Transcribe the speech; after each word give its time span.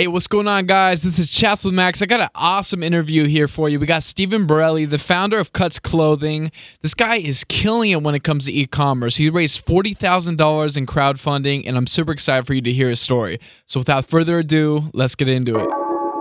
Hey, 0.00 0.06
what's 0.06 0.28
going 0.28 0.48
on, 0.48 0.64
guys? 0.64 1.02
This 1.02 1.18
is 1.18 1.28
Chats 1.28 1.62
with 1.62 1.74
Max. 1.74 2.00
I 2.00 2.06
got 2.06 2.22
an 2.22 2.30
awesome 2.34 2.82
interview 2.82 3.26
here 3.26 3.46
for 3.46 3.68
you. 3.68 3.78
We 3.78 3.84
got 3.84 4.02
Stephen 4.02 4.46
Borelli, 4.46 4.86
the 4.86 4.96
founder 4.96 5.38
of 5.38 5.52
Cuts 5.52 5.78
Clothing. 5.78 6.52
This 6.80 6.94
guy 6.94 7.16
is 7.16 7.44
killing 7.44 7.90
it 7.90 8.02
when 8.02 8.14
it 8.14 8.24
comes 8.24 8.46
to 8.46 8.50
e 8.50 8.66
commerce. 8.66 9.16
He 9.16 9.28
raised 9.28 9.62
$40,000 9.66 10.78
in 10.78 10.86
crowdfunding, 10.86 11.64
and 11.66 11.76
I'm 11.76 11.86
super 11.86 12.12
excited 12.12 12.46
for 12.46 12.54
you 12.54 12.62
to 12.62 12.72
hear 12.72 12.88
his 12.88 12.98
story. 12.98 13.40
So, 13.66 13.78
without 13.78 14.06
further 14.06 14.38
ado, 14.38 14.84
let's 14.94 15.14
get 15.14 15.28
into 15.28 15.58
it. 15.58 15.68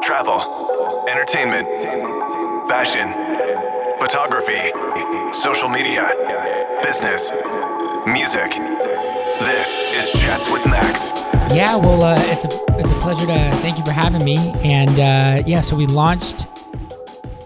Travel, 0.03 1.07
entertainment, 1.07 1.65
fashion, 2.67 3.07
photography, 3.97 4.73
social 5.31 5.69
media, 5.69 6.03
business, 6.83 7.31
music. 8.05 8.98
This 9.39 10.13
is 10.13 10.21
Chats 10.21 10.51
with 10.51 10.65
Max. 10.65 11.11
Yeah, 11.55 11.77
well, 11.77 12.03
uh, 12.03 12.21
it's 12.25 12.43
a 12.43 12.49
it's 12.77 12.91
a 12.91 12.95
pleasure 12.95 13.25
to 13.25 13.55
thank 13.61 13.77
you 13.77 13.85
for 13.85 13.91
having 13.91 14.23
me. 14.25 14.37
And 14.65 14.89
uh, 14.91 15.47
yeah, 15.47 15.61
so 15.61 15.77
we 15.77 15.87
launched 15.87 16.45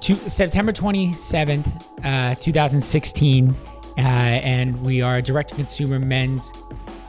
to 0.01 0.15
September 0.27 0.71
27th, 0.73 1.67
uh, 2.03 2.33
2016, 2.35 3.49
uh, 3.49 4.01
and 4.01 4.83
we 4.83 5.03
are 5.03 5.17
a 5.17 5.21
direct 5.21 5.49
to 5.49 5.55
consumer 5.55 5.99
men's 5.99 6.51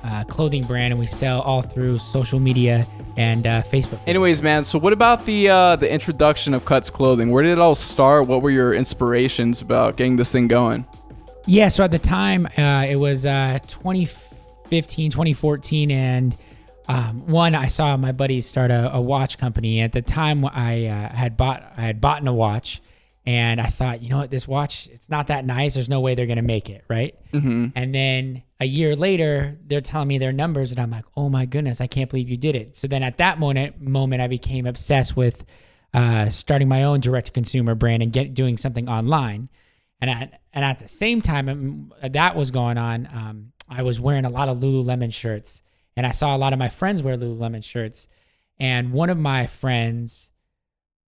uh, 0.05 0.23
clothing 0.25 0.63
brand, 0.65 0.93
and 0.93 1.01
we 1.01 1.07
sell 1.07 1.41
all 1.41 1.63
through 1.63 1.97
social 1.97 2.39
media 2.39 2.87
and 3.17 3.47
uh, 3.47 3.63
Facebook. 3.63 4.01
Anyways, 4.07 4.43
man, 4.43 4.65
so 4.65 4.79
what 4.79 4.93
about 4.93 5.25
the 5.25 5.49
uh, 5.49 5.77
the 5.77 5.91
introduction 5.91 6.53
of 6.53 6.67
Cuts 6.67 6.91
Clothing? 6.91 7.31
Where 7.31 7.43
did 7.43 7.53
it 7.53 7.59
all 7.59 7.75
start? 7.75 8.27
What 8.27 8.43
were 8.43 8.51
your 8.51 8.75
inspirations 8.75 9.63
about 9.63 9.97
getting 9.97 10.17
this 10.17 10.31
thing 10.31 10.47
going? 10.47 10.85
Yeah, 11.47 11.69
so 11.69 11.85
at 11.85 11.91
the 11.91 11.99
time, 11.99 12.47
uh, 12.59 12.85
it 12.87 12.97
was 12.99 13.25
uh, 13.25 13.59
2015, 14.65 15.11
2014, 15.11 15.91
and 15.91 16.37
um, 16.89 17.27
one, 17.27 17.55
I 17.55 17.69
saw 17.69 17.97
my 17.97 18.13
buddies 18.13 18.47
start 18.47 18.71
a, 18.71 18.95
a 18.95 19.01
watch 19.01 19.39
company. 19.39 19.81
At 19.81 19.93
the 19.93 20.03
time, 20.03 20.45
I 20.45 20.87
uh, 20.87 21.15
had 21.15 21.37
bought 21.37 21.73
I 21.77 21.83
had 21.83 22.01
bought 22.01 22.27
a 22.27 22.33
watch, 22.33 22.81
and 23.27 23.61
I 23.61 23.67
thought, 23.67 24.03
you 24.03 24.09
know 24.09 24.19
what, 24.19 24.31
this 24.31 24.49
watch 24.49 24.89
it's 24.89 25.09
not 25.09 25.29
that 25.29 25.45
nice. 25.45 25.75
There's 25.75 25.89
no 25.89 26.01
way 26.01 26.15
they're 26.15 26.27
gonna 26.27 26.43
make 26.43 26.69
it, 26.71 26.85
right? 26.89 27.15
Mm-hmm. 27.33 27.69
And 27.75 27.95
then 27.95 28.43
a 28.61 28.67
year 28.67 28.97
later, 28.97 29.59
they're 29.67 29.81
telling 29.81 30.09
me 30.09 30.19
their 30.19 30.33
numbers, 30.33 30.73
and 30.73 30.81
I'm 30.81 30.91
like, 30.91 31.05
oh 31.17 31.29
my 31.29 31.47
goodness, 31.47 31.81
I 31.81 31.87
can't 31.87 32.11
believe 32.11 32.29
you 32.29 32.37
did 32.37 32.57
it. 32.57 32.77
So 32.77 32.87
then 32.87 33.03
at 33.03 33.19
that 33.19 33.39
moment, 33.39 33.81
moment, 33.81 34.23
I 34.23 34.29
became 34.29 34.67
obsessed 34.67 35.17
with 35.17 35.45
uh, 35.95 36.29
starting 36.29 36.69
my 36.69 36.85
own 36.85 37.01
direct 37.01 37.27
to 37.27 37.33
consumer 37.33 37.75
brand 37.75 38.03
and 38.03 38.13
get 38.13 38.35
doing 38.35 38.57
something 38.57 38.89
online. 38.89 39.49
And 40.01 40.11
at 40.11 40.41
and 40.53 40.65
at 40.65 40.81
the 40.81 40.89
same 40.89 41.23
time 41.23 41.49
um, 41.49 41.93
that 42.03 42.37
was 42.37 42.51
going 42.51 42.77
on, 42.77 43.09
um, 43.13 43.53
I 43.69 43.83
was 43.83 44.01
wearing 44.01 44.25
a 44.25 44.31
lot 44.31 44.49
of 44.49 44.59
Lululemon 44.59 45.13
shirts, 45.13 45.63
and 45.97 46.07
I 46.07 46.11
saw 46.11 46.37
a 46.37 46.39
lot 46.39 46.53
of 46.53 46.59
my 46.59 46.69
friends 46.69 47.03
wear 47.03 47.17
Lululemon 47.17 47.65
shirts. 47.65 48.09
And 48.59 48.93
one 48.93 49.11
of 49.11 49.19
my 49.19 49.47
friends, 49.47 50.31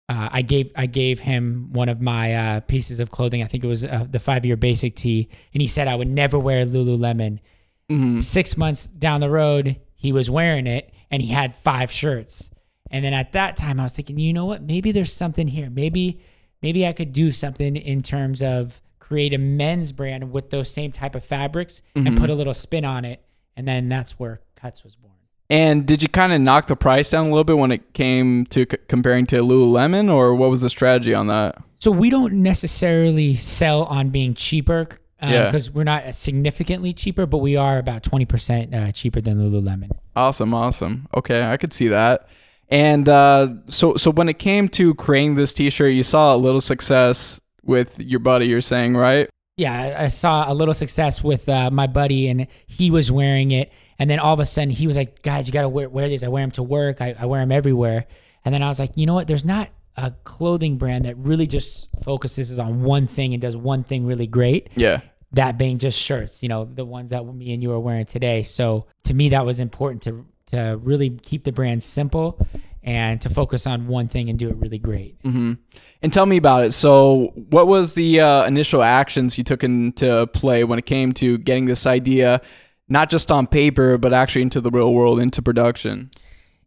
uh, 0.09 0.29
I 0.33 0.43
gave 0.43 0.73
I 0.75 0.87
gave 0.87 1.21
him 1.21 1.73
one 1.73 1.89
of 1.89 2.01
my 2.01 2.35
uh, 2.35 2.61
pieces 2.61 3.01
of 3.01 3.11
clothing. 3.11 3.43
I 3.43 3.47
think 3.47 3.65
it 3.65 3.69
was 3.69 3.85
uh, 3.85 4.07
the 4.09 4.19
five 4.19 4.45
year 4.45 4.57
basic 4.57 4.97
tee, 4.97 5.29
and 5.53 5.61
he 5.61 5.69
said 5.69 5.89
I 5.89 5.95
would 5.95 6.09
never 6.09 6.39
wear 6.39 6.65
Lululemon. 6.65 7.41
Mm-hmm. 7.89 8.21
Six 8.21 8.57
months 8.57 8.87
down 8.87 9.21
the 9.21 9.31
road, 9.31 9.77
he 9.95 10.13
was 10.13 10.29
wearing 10.29 10.67
it, 10.67 10.93
and 11.11 11.23
he 11.23 11.29
had 11.29 11.55
five 11.55 11.93
shirts. 11.93 12.51
And 12.91 13.05
then 13.05 13.15
at 13.15 13.33
that 13.33 13.57
time, 13.57 13.81
I 13.81 13.85
was 13.85 13.93
thinking, 13.93 14.19
you 14.19 14.33
know 14.33 14.45
what? 14.45 14.63
Maybe 14.63 14.93
there's 14.93 15.13
something 15.13 15.49
here. 15.49 15.71
Maybe 15.71 16.21
maybe 16.63 16.87
I 16.87 16.93
could 16.93 17.13
do 17.13 17.31
something 17.31 17.77
in 17.77 18.03
terms 18.03 18.43
of 18.43 18.81
create 19.07 19.33
a 19.33 19.39
men's 19.39 19.93
brand 19.93 20.33
with 20.33 20.51
those 20.51 20.69
same 20.69 20.91
type 20.91 21.15
of 21.15 21.25
fabrics 21.25 21.81
and 21.95 22.09
Mhm. 22.09 22.19
put 22.19 22.29
a 22.31 22.35
little 22.35 22.55
spin 22.55 22.85
on 22.85 23.05
it. 23.05 23.23
And 23.57 23.67
then 23.69 23.89
that's 23.89 24.19
where 24.19 24.41
Cuts 24.57 24.83
was 24.83 24.97
born. 24.97 25.13
And 25.49 25.87
did 25.87 26.03
you 26.03 26.09
kind 26.09 26.33
of 26.33 26.41
knock 26.41 26.67
the 26.67 26.75
price 26.75 27.11
down 27.11 27.27
a 27.27 27.29
little 27.29 27.45
bit 27.45 27.57
when 27.57 27.71
it 27.71 27.93
came 27.95 28.47
to 28.47 28.67
c- 28.69 28.77
comparing 28.89 29.27
to 29.27 29.37
Lululemon, 29.45 30.13
or 30.13 30.35
what 30.35 30.51
was 30.51 30.61
the 30.61 30.69
strategy 30.71 31.15
on 31.15 31.29
that? 31.29 31.57
So 31.79 31.93
we 31.93 32.11
don't 32.11 32.33
necessarily 32.43 33.37
sell 33.37 33.85
on 33.85 34.09
being 34.11 34.35
cheaper 34.35 34.89
Yeah. 35.23 35.45
because 35.47 35.71
we're 35.71 35.85
not 35.85 36.13
significantly 36.15 36.93
cheaper, 36.93 37.27
but 37.27 37.39
we 37.39 37.55
are 37.55 37.79
about 37.79 38.03
20% 38.03 38.75
uh, 38.75 38.91
cheaper 38.91 39.21
than 39.21 39.39
Lululemon. 39.39 39.91
Awesome, 40.17 40.53
awesome. 40.53 41.07
Okay, 41.17 41.49
I 41.49 41.57
could 41.57 41.73
see 41.73 41.87
that. 41.89 42.27
And 42.69 43.09
uh, 43.09 43.49
so, 43.69 43.95
so 43.95 44.11
when 44.11 44.29
it 44.29 44.41
came 44.41 44.69
to 44.71 44.95
creating 44.95 45.37
this 45.37 45.53
T-shirt, 45.53 45.93
you 45.93 46.03
saw 46.03 46.35
a 46.35 46.39
little 46.39 46.61
success 46.61 47.41
with 47.67 47.99
your 47.99 48.21
buddy. 48.21 48.47
You're 48.47 48.61
saying, 48.61 48.97
right? 48.97 49.29
Yeah, 49.57 49.97
I- 50.01 50.09
saw 50.09 50.51
a 50.51 50.55
little 50.55 50.75
success 50.75 51.25
with 51.25 51.49
uh, 51.49 51.71
my 51.71 51.87
buddy, 51.87 52.29
and 52.29 52.47
he 52.67 52.91
was 52.91 53.11
wearing 53.11 53.53
it. 53.53 53.73
And 53.99 54.11
then 54.11 54.19
all 54.19 54.35
of 54.35 54.41
a 54.41 54.45
sudden, 54.45 54.71
he 54.71 54.87
was 54.87 54.97
like, 54.97 55.23
"Guys, 55.23 55.47
you 55.47 55.53
got 55.53 55.63
to 55.63 55.69
wear, 55.69 55.89
wear 55.89 56.09
these. 56.09 56.23
I 56.23 56.29
wear 56.29 56.43
them 56.43 56.51
to 56.53 56.63
work. 56.63 57.01
I, 57.01 57.17
I 57.19 57.25
wear 57.27 57.41
them 57.41 57.53
everywhere." 57.53 58.07
And 58.45 58.55
then 58.55 58.63
I 58.63 58.69
was 58.69 58.79
like, 58.79 58.93
"You 58.97 59.07
know 59.07 59.15
what? 59.15 59.27
There's 59.27 59.45
not 59.45 59.71
a 59.97 60.11
clothing 60.25 60.77
brand 60.77 61.05
that 61.07 61.17
really 61.17 61.47
just 61.47 61.89
focuses 62.03 62.59
on 62.59 62.83
one 62.83 63.07
thing 63.07 63.33
and 63.33 63.41
does 63.41 63.57
one 63.57 63.83
thing 63.83 64.07
really 64.07 64.27
great. 64.27 64.69
Yeah. 64.77 65.01
That 65.33 65.59
being 65.59 65.79
just 65.79 65.99
shirts. 65.99 66.43
You 66.43 66.49
know, 66.49 66.65
the 66.65 66.85
ones 66.85 67.11
that 67.11 67.25
me 67.25 67.53
and 67.53 67.63
you 67.63 67.73
are 67.73 67.81
wearing 67.81 68.07
today. 68.07 68.43
So 68.43 68.87
to 69.05 69.15
me, 69.15 69.31
that 69.31 69.45
was 69.45 69.61
important 69.61 70.03
to 70.03 70.27
to 70.49 70.79
really 70.83 71.11
keep 71.11 71.43
the 71.43 71.51
brand 71.51 71.83
simple 71.83 72.39
and 72.87 73.21
to 73.21 73.29
focus 73.29 73.67
on 73.67 73.89
one 73.89 74.07
thing 74.07 74.31
and 74.31 74.39
do 74.39 74.49
it 74.49 74.57
really 74.57 74.79
great. 74.79 75.17
hmm 75.23 75.55
And 76.03 76.13
tell 76.13 76.25
me 76.25 76.37
about 76.37 76.65
it. 76.65 76.73
So, 76.73 77.33
what 77.51 77.67
was 77.67 77.95
the 77.95 78.21
uh, 78.21 78.47
initial 78.47 78.83
actions 78.83 79.37
you 79.37 79.45
took 79.45 79.65
into 79.65 80.27
play 80.29 80.63
when 80.65 80.79
it 80.79 80.87
came 80.87 81.13
to 81.15 81.37
getting 81.39 81.67
this 81.67 81.85
idea, 81.87 82.41
not 82.89 83.11
just 83.11 83.33
on 83.33 83.49
paper, 83.49 83.99
but 83.99 84.15
actually 84.15 84.43
into 84.43 84.61
the 84.61 84.71
real 84.71 84.95
world, 84.95 85.19
into 85.19 85.43
production? 85.43 86.11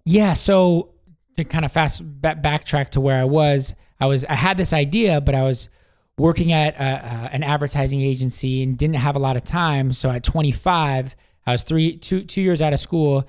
Yeah. 0.04 0.34
So 0.34 0.94
to 1.38 1.44
kind 1.46 1.64
of 1.66 1.72
fast 1.72 2.02
ba- 2.04 2.40
backtrack 2.42 2.90
to 2.92 3.02
where 3.02 3.20
I 3.20 3.24
was, 3.24 3.74
I 4.00 4.08
was 4.08 4.26
I 4.26 4.36
had 4.36 4.58
this 4.58 4.74
idea, 4.74 5.22
but 5.22 5.36
I 5.36 5.44
was 5.44 5.70
working 6.18 6.52
at 6.52 6.78
uh 6.80 6.84
uh 6.84 7.30
an 7.32 7.44
advertising 7.44 8.02
agency 8.02 8.62
and 8.62 8.78
didn't 8.78 8.98
have 8.98 9.16
a 9.16 9.20
lot 9.20 9.38
of 9.38 9.44
time. 9.46 9.94
So 9.94 10.10
at 10.10 10.24
25, 10.24 11.16
I 11.46 11.52
was 11.52 11.64
three 11.64 11.96
two 11.98 12.24
two 12.24 12.42
years 12.42 12.62
out 12.62 12.74
of 12.74 12.80
school. 12.80 13.28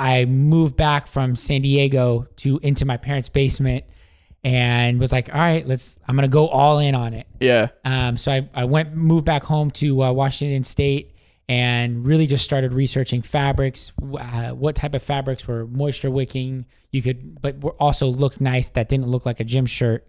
I 0.00 0.24
moved 0.24 0.76
back 0.76 1.08
from 1.08 1.36
San 1.36 1.60
Diego 1.60 2.26
to 2.36 2.58
into 2.62 2.86
my 2.86 2.96
parents' 2.96 3.28
basement 3.28 3.84
and 4.42 4.98
was 4.98 5.12
like, 5.12 5.28
all 5.28 5.38
right, 5.38 5.66
let's 5.66 5.98
I'm 6.08 6.14
gonna 6.16 6.26
go 6.26 6.48
all 6.48 6.78
in 6.78 6.94
on 6.94 7.12
it. 7.12 7.26
Yeah. 7.38 7.68
Um, 7.84 8.16
so 8.16 8.32
I, 8.32 8.48
I 8.54 8.64
went 8.64 8.94
moved 8.94 9.26
back 9.26 9.44
home 9.44 9.70
to 9.72 10.02
uh, 10.02 10.12
Washington 10.12 10.64
State 10.64 11.14
and 11.50 12.06
really 12.06 12.26
just 12.26 12.44
started 12.44 12.72
researching 12.72 13.20
fabrics, 13.20 13.92
uh, 14.18 14.50
what 14.50 14.74
type 14.74 14.94
of 14.94 15.02
fabrics 15.02 15.46
were 15.46 15.66
moisture 15.66 16.10
wicking. 16.10 16.64
You 16.92 17.02
could, 17.02 17.42
but 17.42 17.60
were 17.60 17.72
also 17.72 18.06
looked 18.06 18.40
nice 18.40 18.70
that 18.70 18.88
didn't 18.88 19.08
look 19.08 19.26
like 19.26 19.38
a 19.38 19.44
gym 19.44 19.66
shirt. 19.66 20.06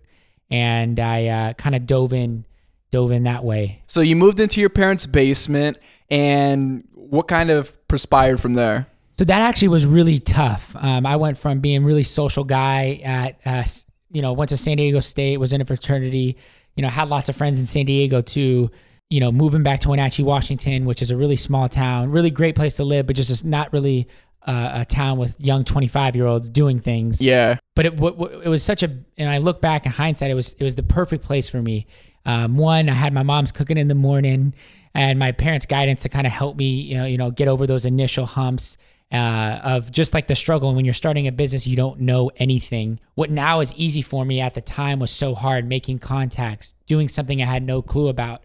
And 0.49 0.99
I 0.99 1.27
uh, 1.27 1.53
kind 1.53 1.75
of 1.75 1.85
dove 1.85 2.13
in, 2.13 2.45
dove 2.91 3.11
in 3.11 3.23
that 3.23 3.43
way. 3.43 3.81
So, 3.87 4.01
you 4.01 4.15
moved 4.15 4.39
into 4.39 4.61
your 4.61 4.69
parents' 4.69 5.05
basement, 5.05 5.79
and 6.09 6.87
what 6.93 7.27
kind 7.27 7.49
of 7.49 7.87
perspired 7.87 8.39
from 8.39 8.53
there? 8.53 8.87
So 9.21 9.25
that 9.25 9.43
actually 9.43 9.67
was 9.67 9.85
really 9.85 10.17
tough. 10.17 10.75
Um, 10.75 11.05
I 11.05 11.15
went 11.15 11.37
from 11.37 11.59
being 11.59 11.83
a 11.83 11.85
really 11.85 12.01
social 12.01 12.43
guy 12.43 13.01
at, 13.03 13.39
uh, 13.45 13.63
you 14.11 14.19
know, 14.19 14.33
went 14.33 14.49
to 14.49 14.57
San 14.57 14.77
Diego 14.77 14.99
State, 14.99 15.37
was 15.37 15.53
in 15.53 15.61
a 15.61 15.65
fraternity, 15.65 16.37
you 16.75 16.81
know, 16.81 16.89
had 16.89 17.07
lots 17.07 17.29
of 17.29 17.35
friends 17.35 17.59
in 17.59 17.67
San 17.67 17.85
Diego 17.85 18.21
to, 18.21 18.71
you 19.11 19.19
know, 19.19 19.31
moving 19.31 19.61
back 19.61 19.81
to 19.81 19.89
Wenatchee, 19.89 20.23
Washington, 20.23 20.85
which 20.85 21.03
is 21.03 21.11
a 21.11 21.15
really 21.15 21.35
small 21.35 21.69
town, 21.69 22.09
really 22.09 22.31
great 22.31 22.55
place 22.55 22.77
to 22.77 22.83
live, 22.83 23.05
but 23.05 23.15
just 23.15 23.45
not 23.45 23.71
really 23.71 24.07
uh, 24.47 24.81
a 24.81 24.85
town 24.85 25.19
with 25.19 25.39
young 25.39 25.65
25 25.65 26.15
year 26.15 26.25
olds 26.25 26.49
doing 26.49 26.79
things 26.79 27.21
Yeah. 27.21 27.59
but 27.75 27.85
it 27.85 27.95
w- 27.97 28.15
w- 28.17 28.41
it 28.43 28.49
was 28.49 28.63
such 28.63 28.81
a 28.81 28.89
and 29.19 29.29
I 29.29 29.37
look 29.37 29.61
back 29.61 29.85
in 29.85 29.91
hindsight 29.91 30.31
it 30.31 30.33
was 30.33 30.53
it 30.53 30.63
was 30.63 30.73
the 30.73 30.81
perfect 30.81 31.23
place 31.23 31.47
for 31.47 31.61
me. 31.61 31.85
Um, 32.25 32.57
one, 32.57 32.89
I 32.89 32.93
had 32.93 33.13
my 33.13 33.21
mom's 33.21 33.51
cooking 33.51 33.77
in 33.77 33.87
the 33.87 33.93
morning, 33.93 34.55
and 34.95 35.19
my 35.19 35.31
parents' 35.31 35.67
guidance 35.67 36.01
to 36.01 36.09
kind 36.09 36.25
of 36.25 36.33
help 36.33 36.57
me 36.57 36.81
you 36.81 36.97
know 36.97 37.05
you 37.05 37.19
know 37.19 37.29
get 37.29 37.47
over 37.47 37.67
those 37.67 37.85
initial 37.85 38.25
humps 38.25 38.77
uh, 39.11 39.59
of 39.63 39.91
just 39.91 40.13
like 40.13 40.27
the 40.27 40.35
struggle. 40.35 40.69
And 40.69 40.75
when 40.75 40.85
you're 40.85 40.93
starting 40.93 41.27
a 41.27 41.31
business, 41.31 41.67
you 41.67 41.75
don't 41.75 41.99
know 42.01 42.31
anything. 42.37 42.99
What 43.15 43.29
now 43.29 43.59
is 43.59 43.73
easy 43.75 44.01
for 44.01 44.23
me 44.25 44.39
at 44.41 44.53
the 44.53 44.61
time 44.61 44.99
was 44.99 45.11
so 45.11 45.35
hard. 45.35 45.67
Making 45.67 45.99
contacts, 45.99 46.73
doing 46.87 47.07
something 47.09 47.41
I 47.41 47.45
had 47.45 47.63
no 47.63 47.81
clue 47.81 48.07
about. 48.07 48.43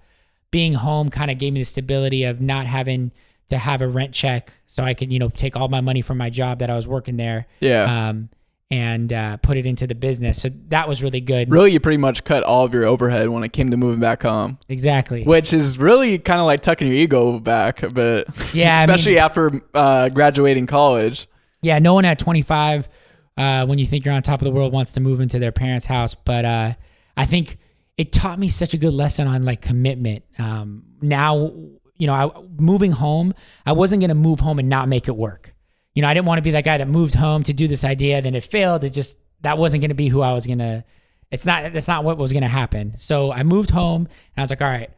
Being 0.51 0.75
home 0.75 1.09
kind 1.11 1.31
of 1.31 1.39
gave 1.39 1.53
me 1.53 1.61
the 1.61 1.65
stability 1.65 2.25
of 2.25 2.41
not 2.41 2.67
having 2.67 3.13
to 3.49 3.59
have 3.59 3.81
a 3.83 3.87
rent 3.87 4.13
check, 4.13 4.53
so 4.67 4.83
I 4.83 4.95
could 4.95 5.13
you 5.13 5.19
know 5.21 5.29
take 5.29 5.57
all 5.57 5.69
my 5.69 5.81
money 5.81 6.03
from 6.03 6.19
my 6.19 6.31
job 6.31 6.59
that 6.59 6.71
I 6.71 6.75
was 6.75 6.89
working 6.89 7.17
there 7.17 7.47
Yeah. 7.61 8.09
um, 8.09 8.29
and 8.71 9.13
uh, 9.13 9.37
put 9.39 9.57
it 9.57 9.65
into 9.67 9.87
the 9.87 9.95
business. 9.95 10.41
So 10.43 10.49
that 10.69 10.89
was 10.89 11.03
really 11.03 11.21
good. 11.21 11.51
really, 11.51 11.73
you 11.73 11.81
pretty 11.81 11.99
much 11.99 12.25
cut 12.25 12.43
all 12.43 12.65
of 12.65 12.75
your 12.75 12.85
overhead 12.85 13.29
when 13.29 13.45
it 13.45 13.53
came 13.53 13.71
to 13.71 13.77
moving 13.77 14.01
back 14.01 14.23
home, 14.23 14.59
Exactly. 14.69 15.23
which 15.23 15.53
is 15.53 15.79
really 15.79 16.19
kind 16.19 16.41
of 16.41 16.47
like 16.47 16.63
tucking 16.63 16.89
your 16.89 16.97
ego 16.97 17.39
back 17.39 17.83
a 17.83 17.91
bit. 17.91 18.27
Yeah, 18.53 18.77
I 18.77 18.81
Especially 18.81 19.13
mean- 19.13 19.23
after 19.23 19.61
uh, 19.75 20.09
graduating 20.09 20.67
college. 20.67 21.29
yeah, 21.63 21.79
no 21.79 21.95
one 21.95 22.05
at 22.05 22.19
25, 22.19 22.89
uh, 23.37 23.67
when 23.67 23.79
you 23.79 23.87
think 23.87 24.05
you're 24.05 24.15
on 24.15 24.23
top 24.23 24.41
of 24.41 24.47
the 24.47 24.51
world, 24.51 24.73
wants 24.73 24.93
to 24.93 25.01
move 25.01 25.21
into 25.21 25.39
their 25.39 25.53
parents' 25.53 25.87
house. 25.87 26.15
But 26.15 26.45
uh, 26.45 26.73
I 27.17 27.27
think 27.27 27.59
it 27.97 28.11
taught 28.13 28.39
me 28.39 28.49
such 28.49 28.75
a 28.75 28.79
good 28.79 28.95
lesson 28.95 29.27
on 29.29 29.45
like 29.45 29.61
commitment. 29.63 30.25
Um, 30.39 30.83
now, 31.03 31.53
you 31.99 32.07
know, 32.07 32.15
I, 32.15 32.31
moving 32.59 32.93
home, 32.93 33.33
I 33.65 33.73
wasn't 33.73 34.01
going 34.01 34.09
to 34.09 34.15
move 34.15 34.41
home 34.41 34.59
and 34.59 34.69
not 34.69 34.89
make 34.89 35.07
it 35.07 35.17
work. 35.17 35.55
You 35.97 36.03
know, 36.03 36.09
I 36.09 36.15
didn't 36.15 36.27
want 36.27 36.39
to 36.39 36.43
be 36.43 36.51
that 36.53 36.65
guy 36.65 36.77
that 36.77 36.87
moved 36.89 37.15
home 37.15 37.43
to 37.45 37.55
do 37.55 37.67
this 37.67 37.83
idea, 37.83 38.21
then 38.21 38.35
it 38.35 38.45
failed. 38.45 38.85
It 38.85 38.91
just 38.91 39.17
that 39.41 39.57
wasn't 39.57 39.81
going 39.81 39.89
to 39.89 39.95
be 39.95 40.09
who 40.09 40.21
I 40.21 40.35
was 40.35 40.47
going 40.47 40.59
to. 40.59 40.85
It's 41.31 41.47
not. 41.47 41.73
That's 41.73 41.89
not 41.89 42.05
what 42.05 42.19
was 42.19 42.33
going 42.33 42.43
to 42.43 42.49
happen. 42.49 42.95
So 42.99 43.33
I 43.33 43.43
moved 43.43 43.71
home, 43.71 44.03
and 44.03 44.37
I 44.37 44.43
was 44.43 44.51
like, 44.51 44.61
all 44.61 44.69
right, 44.69 44.91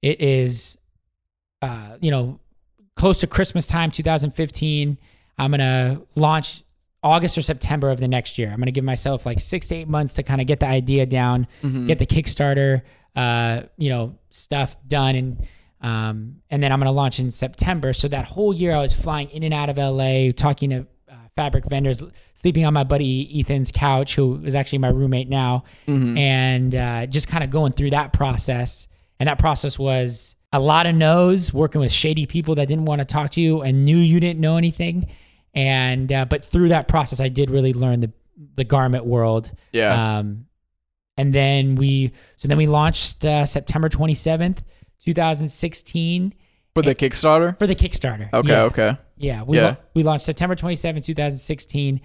it 0.00 0.20
is, 0.20 0.78
uh, 1.60 1.98
you 2.00 2.10
know, 2.10 2.40
close 2.96 3.18
to 3.18 3.26
Christmas 3.26 3.66
time, 3.66 3.90
2015. 3.90 4.96
I'm 5.38 5.50
gonna 5.50 6.00
launch 6.14 6.62
August 7.02 7.36
or 7.36 7.42
September 7.42 7.90
of 7.90 8.00
the 8.00 8.08
next 8.08 8.38
year. 8.38 8.48
I'm 8.50 8.58
gonna 8.58 8.70
give 8.70 8.84
myself 8.84 9.26
like 9.26 9.38
six 9.38 9.68
to 9.68 9.74
eight 9.74 9.88
months 9.88 10.14
to 10.14 10.22
kind 10.22 10.40
of 10.40 10.46
get 10.46 10.60
the 10.60 10.66
idea 10.66 11.04
down, 11.04 11.46
get 11.86 11.98
the 11.98 12.06
Kickstarter, 12.06 12.80
uh, 13.14 13.62
you 13.76 13.90
know, 13.90 14.16
stuff 14.30 14.76
done, 14.88 15.14
and 15.14 15.46
um, 15.80 16.36
and 16.50 16.62
then 16.62 16.72
I'm 16.72 16.78
gonna 16.80 16.92
launch 16.92 17.18
in 17.18 17.30
September. 17.30 17.92
So 17.92 18.08
that 18.08 18.24
whole 18.24 18.54
year, 18.54 18.74
I 18.74 18.80
was 18.80 18.92
flying 18.92 19.28
in 19.30 19.42
and 19.42 19.54
out 19.54 19.68
of 19.68 19.78
LA, 19.78 20.32
talking 20.32 20.70
to 20.70 20.86
uh, 21.10 21.14
fabric 21.36 21.64
vendors, 21.66 22.04
sleeping 22.34 22.64
on 22.64 22.74
my 22.74 22.84
buddy 22.84 23.40
Ethan's 23.40 23.70
couch, 23.72 24.14
who 24.14 24.42
is 24.44 24.54
actually 24.54 24.78
my 24.78 24.88
roommate 24.88 25.28
now, 25.28 25.64
and 26.16 26.74
uh, 26.74 27.06
just 27.06 27.28
kind 27.28 27.44
of 27.44 27.50
going 27.50 27.72
through 27.72 27.90
that 27.90 28.12
process. 28.12 28.88
And 29.18 29.28
that 29.28 29.38
process 29.38 29.78
was 29.78 30.36
a 30.52 30.60
lot 30.60 30.86
of 30.86 30.94
no's, 30.94 31.52
working 31.52 31.80
with 31.80 31.92
shady 31.92 32.26
people 32.26 32.54
that 32.56 32.68
didn't 32.68 32.84
want 32.84 33.00
to 33.00 33.04
talk 33.04 33.30
to 33.32 33.40
you 33.40 33.62
and 33.62 33.84
knew 33.84 33.98
you 33.98 34.20
didn't 34.20 34.40
know 34.40 34.56
anything. 34.56 35.06
And 35.54 36.12
uh, 36.12 36.26
but 36.26 36.44
through 36.44 36.68
that 36.68 36.88
process, 36.88 37.20
I 37.20 37.28
did 37.28 37.50
really 37.50 37.72
learn 37.72 38.00
the 38.00 38.12
the 38.56 38.64
garment 38.64 39.04
world. 39.04 39.50
Yeah. 39.72 40.18
Um, 40.18 40.46
and 41.16 41.32
then 41.32 41.76
we 41.76 42.12
so 42.36 42.48
then 42.48 42.58
we 42.58 42.66
launched 42.66 43.24
uh, 43.24 43.46
September 43.46 43.88
27th, 43.88 44.58
2016 45.04 46.34
For 46.74 46.82
the 46.82 46.94
Kickstarter? 46.94 47.58
for 47.58 47.66
the 47.66 47.74
Kickstarter. 47.74 48.32
Okay, 48.32 48.48
Yeah. 48.48 48.62
okay. 48.64 48.96
Yeah, 49.16 49.42
we 49.42 49.56
Yeah. 49.56 49.76
we 49.94 50.02
launched 50.02 50.24
September 50.26 50.54
27, 50.54 51.02
2016, 51.02 52.00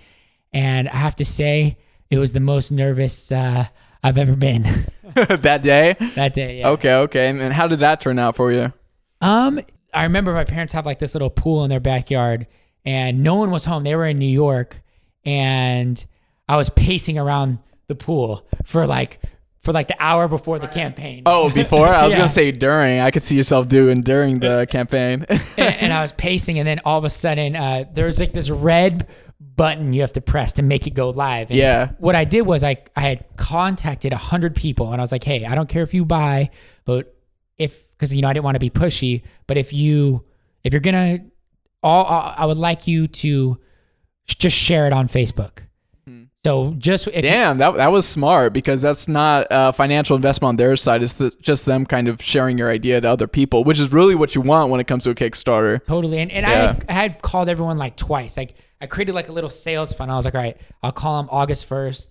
and 0.54 0.88
I 0.90 0.96
have 0.96 1.16
to 1.18 1.26
say 1.26 1.78
it 2.10 2.18
was 2.18 2.34
the 2.34 2.40
most 2.40 2.72
nervous 2.72 3.32
uh, 3.32 3.66
I've 4.04 4.18
ever 4.18 4.36
been 4.36 4.64
that 5.16 5.62
day? 5.62 5.96
that 6.16 6.34
day. 6.34 6.60
Yeah. 6.60 6.70
Okay, 6.70 6.94
okay. 6.94 7.28
And 7.30 7.40
then 7.40 7.52
how 7.52 7.68
did 7.68 7.80
that 7.80 8.00
turn 8.02 8.18
out 8.20 8.36
for 8.36 8.52
you? 8.52 8.72
Um, 9.20 9.60
I 9.94 10.04
remember 10.04 10.34
my 10.34 10.46
parents 10.46 10.74
have 10.74 10.86
like 10.86 11.00
this 11.00 11.14
little 11.16 11.30
pool 11.30 11.64
in 11.66 11.70
their 11.70 11.80
backyard, 11.82 12.48
and 12.86 13.22
no 13.24 13.36
one 13.36 13.52
was 13.52 13.66
home. 13.66 13.84
They 13.84 13.96
were 13.96 14.06
in 14.08 14.18
New 14.20 14.26
York, 14.26 14.82
and 15.26 16.04
I 16.48 16.56
was 16.56 16.70
pacing 16.70 17.18
around 17.18 17.60
the 17.88 17.96
pool 17.96 18.48
for 18.64 18.88
like 18.88 19.22
for 19.62 19.72
like 19.74 19.88
the 19.88 19.96
hour 20.00 20.28
before 20.28 20.58
the 20.60 20.68
campaign. 20.68 21.24
Oh, 21.26 21.50
before? 21.52 21.88
I 21.88 22.04
was 22.06 22.12
Yeah. 22.14 22.18
going 22.18 22.28
to 22.28 22.34
say 22.34 22.52
during. 22.52 23.00
I 23.00 23.12
could 23.12 23.22
see 23.24 23.36
yourself 23.36 23.68
doing 23.68 24.02
during 24.02 24.40
the 24.40 24.66
campaign. 24.72 25.26
and, 25.30 25.42
and 25.58 25.94
I 25.94 26.02
was 26.02 26.12
pacing, 26.14 26.58
and 26.60 26.68
then 26.68 26.80
all 26.84 26.98
of 26.98 27.06
a 27.06 27.10
sudden, 27.10 27.56
uh, 27.56 27.86
there 27.94 28.06
was 28.08 28.20
like 28.20 28.34
this 28.34 28.50
red 28.50 29.08
button 29.40 29.92
you 29.94 30.02
have 30.02 30.14
to 30.14 30.22
press 30.22 30.54
to 30.54 30.64
make 30.64 30.88
it 30.88 30.92
go 30.92 31.10
live. 31.10 31.50
And 31.50 31.58
Yeah. 31.60 31.92
What 32.00 32.16
I 32.16 32.26
did 32.26 32.42
was 32.44 32.64
I 32.64 32.78
I 32.96 33.02
had 33.02 33.26
contacted 33.38 34.14
a 34.14 34.18
hundred 34.18 34.56
people, 34.56 34.92
and 34.92 35.00
I 35.00 35.04
was 35.04 35.12
like, 35.12 35.24
hey, 35.24 35.46
I 35.46 35.54
don't 35.56 35.70
care 35.70 35.84
if 35.84 35.94
you 35.94 36.06
buy, 36.06 36.50
but 36.86 37.16
if 37.58 37.88
because 37.92 38.16
you 38.16 38.22
know 38.24 38.30
I 38.30 38.34
didn't 38.34 38.46
want 38.46 38.56
to 38.56 38.60
be 38.60 38.70
pushy, 38.72 39.22
but 39.46 39.58
if 39.58 39.72
you 39.74 40.26
if 40.64 40.74
you're 40.74 40.80
gonna, 40.80 41.20
all 41.84 42.06
I 42.08 42.46
would 42.46 42.58
like 42.58 42.88
you 42.88 43.08
to 43.08 43.60
sh- 44.26 44.36
just 44.36 44.58
share 44.58 44.88
it 44.88 44.94
on 44.94 45.08
Facebook. 45.08 45.60
So 46.44 46.74
just 46.80 47.08
if 47.08 47.22
Damn, 47.22 47.60
that, 47.60 47.76
that 47.76 47.92
was 47.92 48.08
smart 48.08 48.52
because 48.52 48.82
that's 48.82 49.08
not 49.08 49.46
a 49.52 49.72
financial 49.72 50.16
investment 50.16 50.50
on 50.50 50.56
their 50.56 50.76
side. 50.76 51.04
It's 51.04 51.14
the, 51.14 51.30
just 51.40 51.68
them 51.68 51.86
kind 51.86 52.08
of 52.08 52.20
sharing 52.20 52.58
your 52.58 52.72
idea 52.72 53.00
to 53.00 53.08
other 53.08 53.28
people, 53.28 53.64
which 53.64 53.80
is 53.80 53.94
really 53.94 54.16
what 54.16 54.34
you 54.34 54.42
want 54.42 54.72
when 54.72 54.80
it 54.80 54.88
comes 54.88 55.04
to 55.04 55.12
a 55.12 55.16
Kickstarter. 55.16 55.86
Totally. 55.86 56.18
And, 56.18 56.32
and 56.32 56.48
I, 56.48 56.50
had, 56.50 56.86
I 56.90 56.94
had 56.94 57.22
called 57.22 57.48
everyone 57.48 57.78
like 57.78 57.96
twice. 57.96 58.38
Like 58.38 58.56
I 58.80 58.88
created 58.88 59.14
like 59.14 59.30
a 59.30 59.32
little 59.32 59.52
sales 59.52 59.94
funnel. 59.94 60.16
I 60.16 60.18
was 60.18 60.26
like, 60.26 60.34
all 60.34 60.42
right, 60.42 60.58
I'll 60.82 60.92
call 60.92 61.22
them 61.22 61.30
August 61.32 61.70
1st 61.70 62.10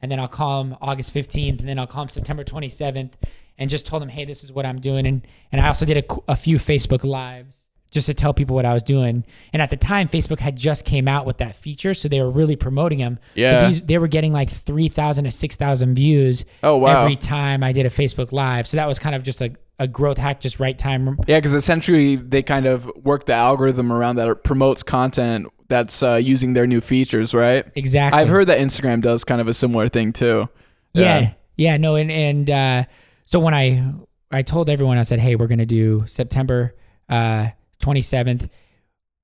and 0.00 0.12
then 0.12 0.20
I'll 0.20 0.28
call 0.28 0.62
them 0.62 0.76
August 0.80 1.12
15th 1.12 1.58
and 1.58 1.68
then 1.68 1.80
I'll 1.80 1.88
call 1.88 2.04
them 2.04 2.08
September 2.08 2.44
27th 2.44 3.14
and 3.58 3.68
just 3.68 3.84
told 3.84 4.00
them, 4.00 4.08
hey, 4.08 4.24
this 4.24 4.44
is 4.44 4.52
what 4.52 4.64
I'm 4.64 4.78
doing. 4.78 5.06
And, 5.06 5.26
and 5.50 5.60
I 5.60 5.66
also 5.66 5.86
did 5.86 6.04
a, 6.04 6.14
a 6.28 6.36
few 6.36 6.56
Facebook 6.58 7.02
lives 7.02 7.61
just 7.92 8.06
to 8.06 8.14
tell 8.14 8.34
people 8.34 8.56
what 8.56 8.64
I 8.66 8.72
was 8.74 8.82
doing. 8.82 9.24
And 9.52 9.62
at 9.62 9.70
the 9.70 9.76
time, 9.76 10.08
Facebook 10.08 10.40
had 10.40 10.56
just 10.56 10.84
came 10.84 11.06
out 11.06 11.24
with 11.26 11.36
that 11.38 11.54
feature. 11.54 11.94
So 11.94 12.08
they 12.08 12.20
were 12.20 12.30
really 12.30 12.56
promoting 12.56 12.98
them. 12.98 13.20
Yeah. 13.34 13.66
these, 13.66 13.82
they 13.82 13.98
were 13.98 14.08
getting 14.08 14.32
like 14.32 14.50
3,000 14.50 15.24
to 15.24 15.30
6,000 15.30 15.94
views 15.94 16.44
Oh, 16.64 16.76
wow. 16.78 17.02
every 17.02 17.14
time 17.16 17.62
I 17.62 17.70
did 17.72 17.86
a 17.86 17.90
Facebook 17.90 18.32
live. 18.32 18.66
So 18.66 18.78
that 18.78 18.88
was 18.88 18.98
kind 18.98 19.14
of 19.14 19.22
just 19.22 19.40
a, 19.42 19.54
a 19.78 19.86
growth 19.86 20.18
hack, 20.18 20.40
just 20.40 20.58
right 20.58 20.76
time. 20.76 21.18
Yeah, 21.28 21.38
because 21.38 21.54
essentially 21.54 22.16
they 22.16 22.42
kind 22.42 22.66
of 22.66 22.90
work 22.96 23.26
the 23.26 23.34
algorithm 23.34 23.92
around 23.92 24.16
that 24.16 24.42
promotes 24.42 24.82
content 24.82 25.46
that's 25.68 26.02
uh, 26.02 26.14
using 26.14 26.54
their 26.54 26.66
new 26.66 26.80
features, 26.80 27.32
right? 27.34 27.64
Exactly. 27.76 28.20
I've 28.20 28.28
heard 28.28 28.46
that 28.48 28.58
Instagram 28.58 29.00
does 29.02 29.22
kind 29.22 29.40
of 29.40 29.48
a 29.48 29.54
similar 29.54 29.88
thing 29.88 30.12
too. 30.12 30.48
Yeah. 30.94 31.32
Yeah, 31.56 31.76
no, 31.76 31.96
and 31.96 32.10
and 32.10 32.50
uh, 32.50 32.84
so 33.26 33.38
when 33.38 33.52
I 33.52 33.92
I 34.30 34.40
told 34.42 34.70
everyone, 34.70 34.96
I 34.96 35.02
said, 35.02 35.18
hey, 35.18 35.36
we're 35.36 35.46
gonna 35.46 35.66
do 35.66 36.04
September 36.06 36.74
uh, 37.10 37.50
27th 37.82 38.48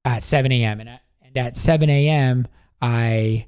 at 0.05 0.23
7 0.23 0.53
a.m. 0.53 0.81
and 0.81 1.01
and 1.23 1.37
at 1.37 1.57
7 1.57 1.89
a.m. 1.89 2.47
I 2.81 3.47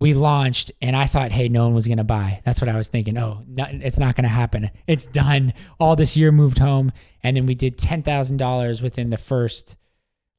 we 0.00 0.14
launched 0.14 0.70
and 0.80 0.94
I 0.94 1.06
thought, 1.06 1.32
hey, 1.32 1.48
no 1.48 1.64
one 1.64 1.74
was 1.74 1.88
gonna 1.88 2.04
buy. 2.04 2.40
That's 2.44 2.60
what 2.60 2.68
I 2.68 2.76
was 2.76 2.88
thinking. 2.88 3.18
Oh, 3.18 3.42
no, 3.48 3.66
it's 3.68 3.98
not 3.98 4.14
gonna 4.14 4.28
happen. 4.28 4.70
It's 4.86 5.06
done. 5.06 5.52
All 5.80 5.96
this 5.96 6.16
year 6.16 6.30
moved 6.30 6.58
home, 6.58 6.92
and 7.22 7.36
then 7.36 7.46
we 7.46 7.54
did 7.54 7.78
ten 7.78 8.02
thousand 8.02 8.36
dollars 8.36 8.80
within 8.80 9.10
the 9.10 9.16
first 9.16 9.76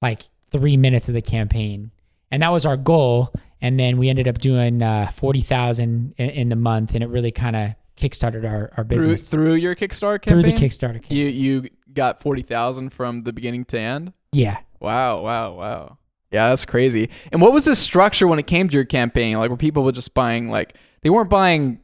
like 0.02 0.24
three 0.52 0.78
minutes 0.78 1.10
of 1.10 1.14
the 1.14 1.22
campaign, 1.22 1.92
and 2.32 2.42
that 2.42 2.50
was 2.50 2.66
our 2.66 2.78
goal. 2.78 3.34
And 3.62 3.78
then 3.78 3.98
we 3.98 4.08
ended 4.08 4.30
up 4.30 4.38
doing 4.38 4.82
uh, 4.82 5.10
forty 5.12 5.42
thousand 5.42 6.14
in, 6.18 6.30
in 6.30 6.50
the 6.50 6.56
month, 6.56 6.96
and 6.96 7.04
it 7.04 7.10
really 7.10 7.32
kind 7.32 7.56
of 7.58 7.76
kickstarted 8.00 8.50
our, 8.50 8.72
our 8.78 8.84
Through 8.84 8.86
business 8.86 9.28
through 9.30 9.54
your 9.56 9.76
Kickstarter 9.76 10.24
through 10.24 10.44
the 10.44 10.54
Kickstarter. 10.54 10.94
Campaign. 11.02 11.18
you 11.18 11.26
you 11.28 11.70
got 11.94 12.22
forty 12.22 12.42
thousand 12.42 12.90
from 12.92 13.22
the 13.22 13.34
beginning 13.34 13.66
to 13.66 13.80
end. 13.80 14.14
yeah, 14.32 14.58
Wow, 14.80 15.22
wow, 15.22 15.54
wow. 15.54 15.98
Yeah, 16.32 16.50
that's 16.50 16.64
crazy. 16.66 17.10
And 17.32 17.42
what 17.42 17.54
was 17.54 17.66
the 17.66 17.76
structure 17.76 18.28
when 18.28 18.38
it 18.40 18.46
came 18.48 18.70
to 18.70 18.74
your 18.74 18.86
campaign? 18.86 19.38
Like, 19.38 19.50
were 19.50 19.58
people 19.58 19.84
were 19.84 19.92
just 19.92 20.14
buying 20.14 20.50
like 20.50 20.76
they 21.02 21.10
weren't 21.10 21.30
buying 21.30 21.80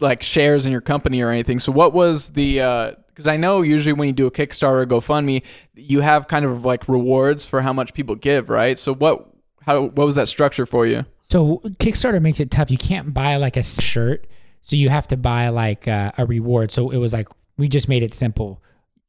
like 0.00 0.22
shares 0.22 0.66
in 0.66 0.72
your 0.72 0.82
company 0.82 1.22
or 1.22 1.30
anything? 1.30 1.58
So 1.58 1.72
what 1.72 1.92
was 1.92 2.28
the? 2.30 2.60
Uh, 2.60 2.92
because 3.08 3.26
I 3.26 3.36
know 3.36 3.60
usually 3.62 3.92
when 3.92 4.06
you 4.06 4.12
do 4.14 4.26
a 4.26 4.30
Kickstarter 4.30 4.82
or 4.82 4.86
GoFundMe, 4.86 5.42
you 5.74 6.00
have 6.00 6.26
kind 6.28 6.44
of 6.46 6.64
like 6.64 6.88
rewards 6.88 7.44
for 7.44 7.60
how 7.60 7.72
much 7.72 7.92
people 7.92 8.14
give, 8.14 8.48
right? 8.48 8.78
So 8.78 8.94
what? 8.94 9.26
How 9.62 9.80
what 9.82 10.06
was 10.06 10.14
that 10.14 10.28
structure 10.28 10.64
for 10.66 10.86
you? 10.86 11.04
So 11.28 11.60
Kickstarter 11.78 12.20
makes 12.20 12.40
it 12.40 12.50
tough. 12.50 12.70
You 12.70 12.78
can't 12.78 13.12
buy 13.14 13.36
like 13.36 13.56
a 13.56 13.62
shirt, 13.62 14.26
so 14.60 14.76
you 14.76 14.88
have 14.88 15.08
to 15.08 15.16
buy 15.16 15.48
like 15.48 15.88
uh, 15.88 16.12
a 16.18 16.26
reward. 16.26 16.70
So 16.70 16.90
it 16.90 16.98
was 16.98 17.12
like 17.12 17.28
we 17.56 17.68
just 17.68 17.88
made 17.88 18.02
it 18.02 18.14
simple. 18.14 18.62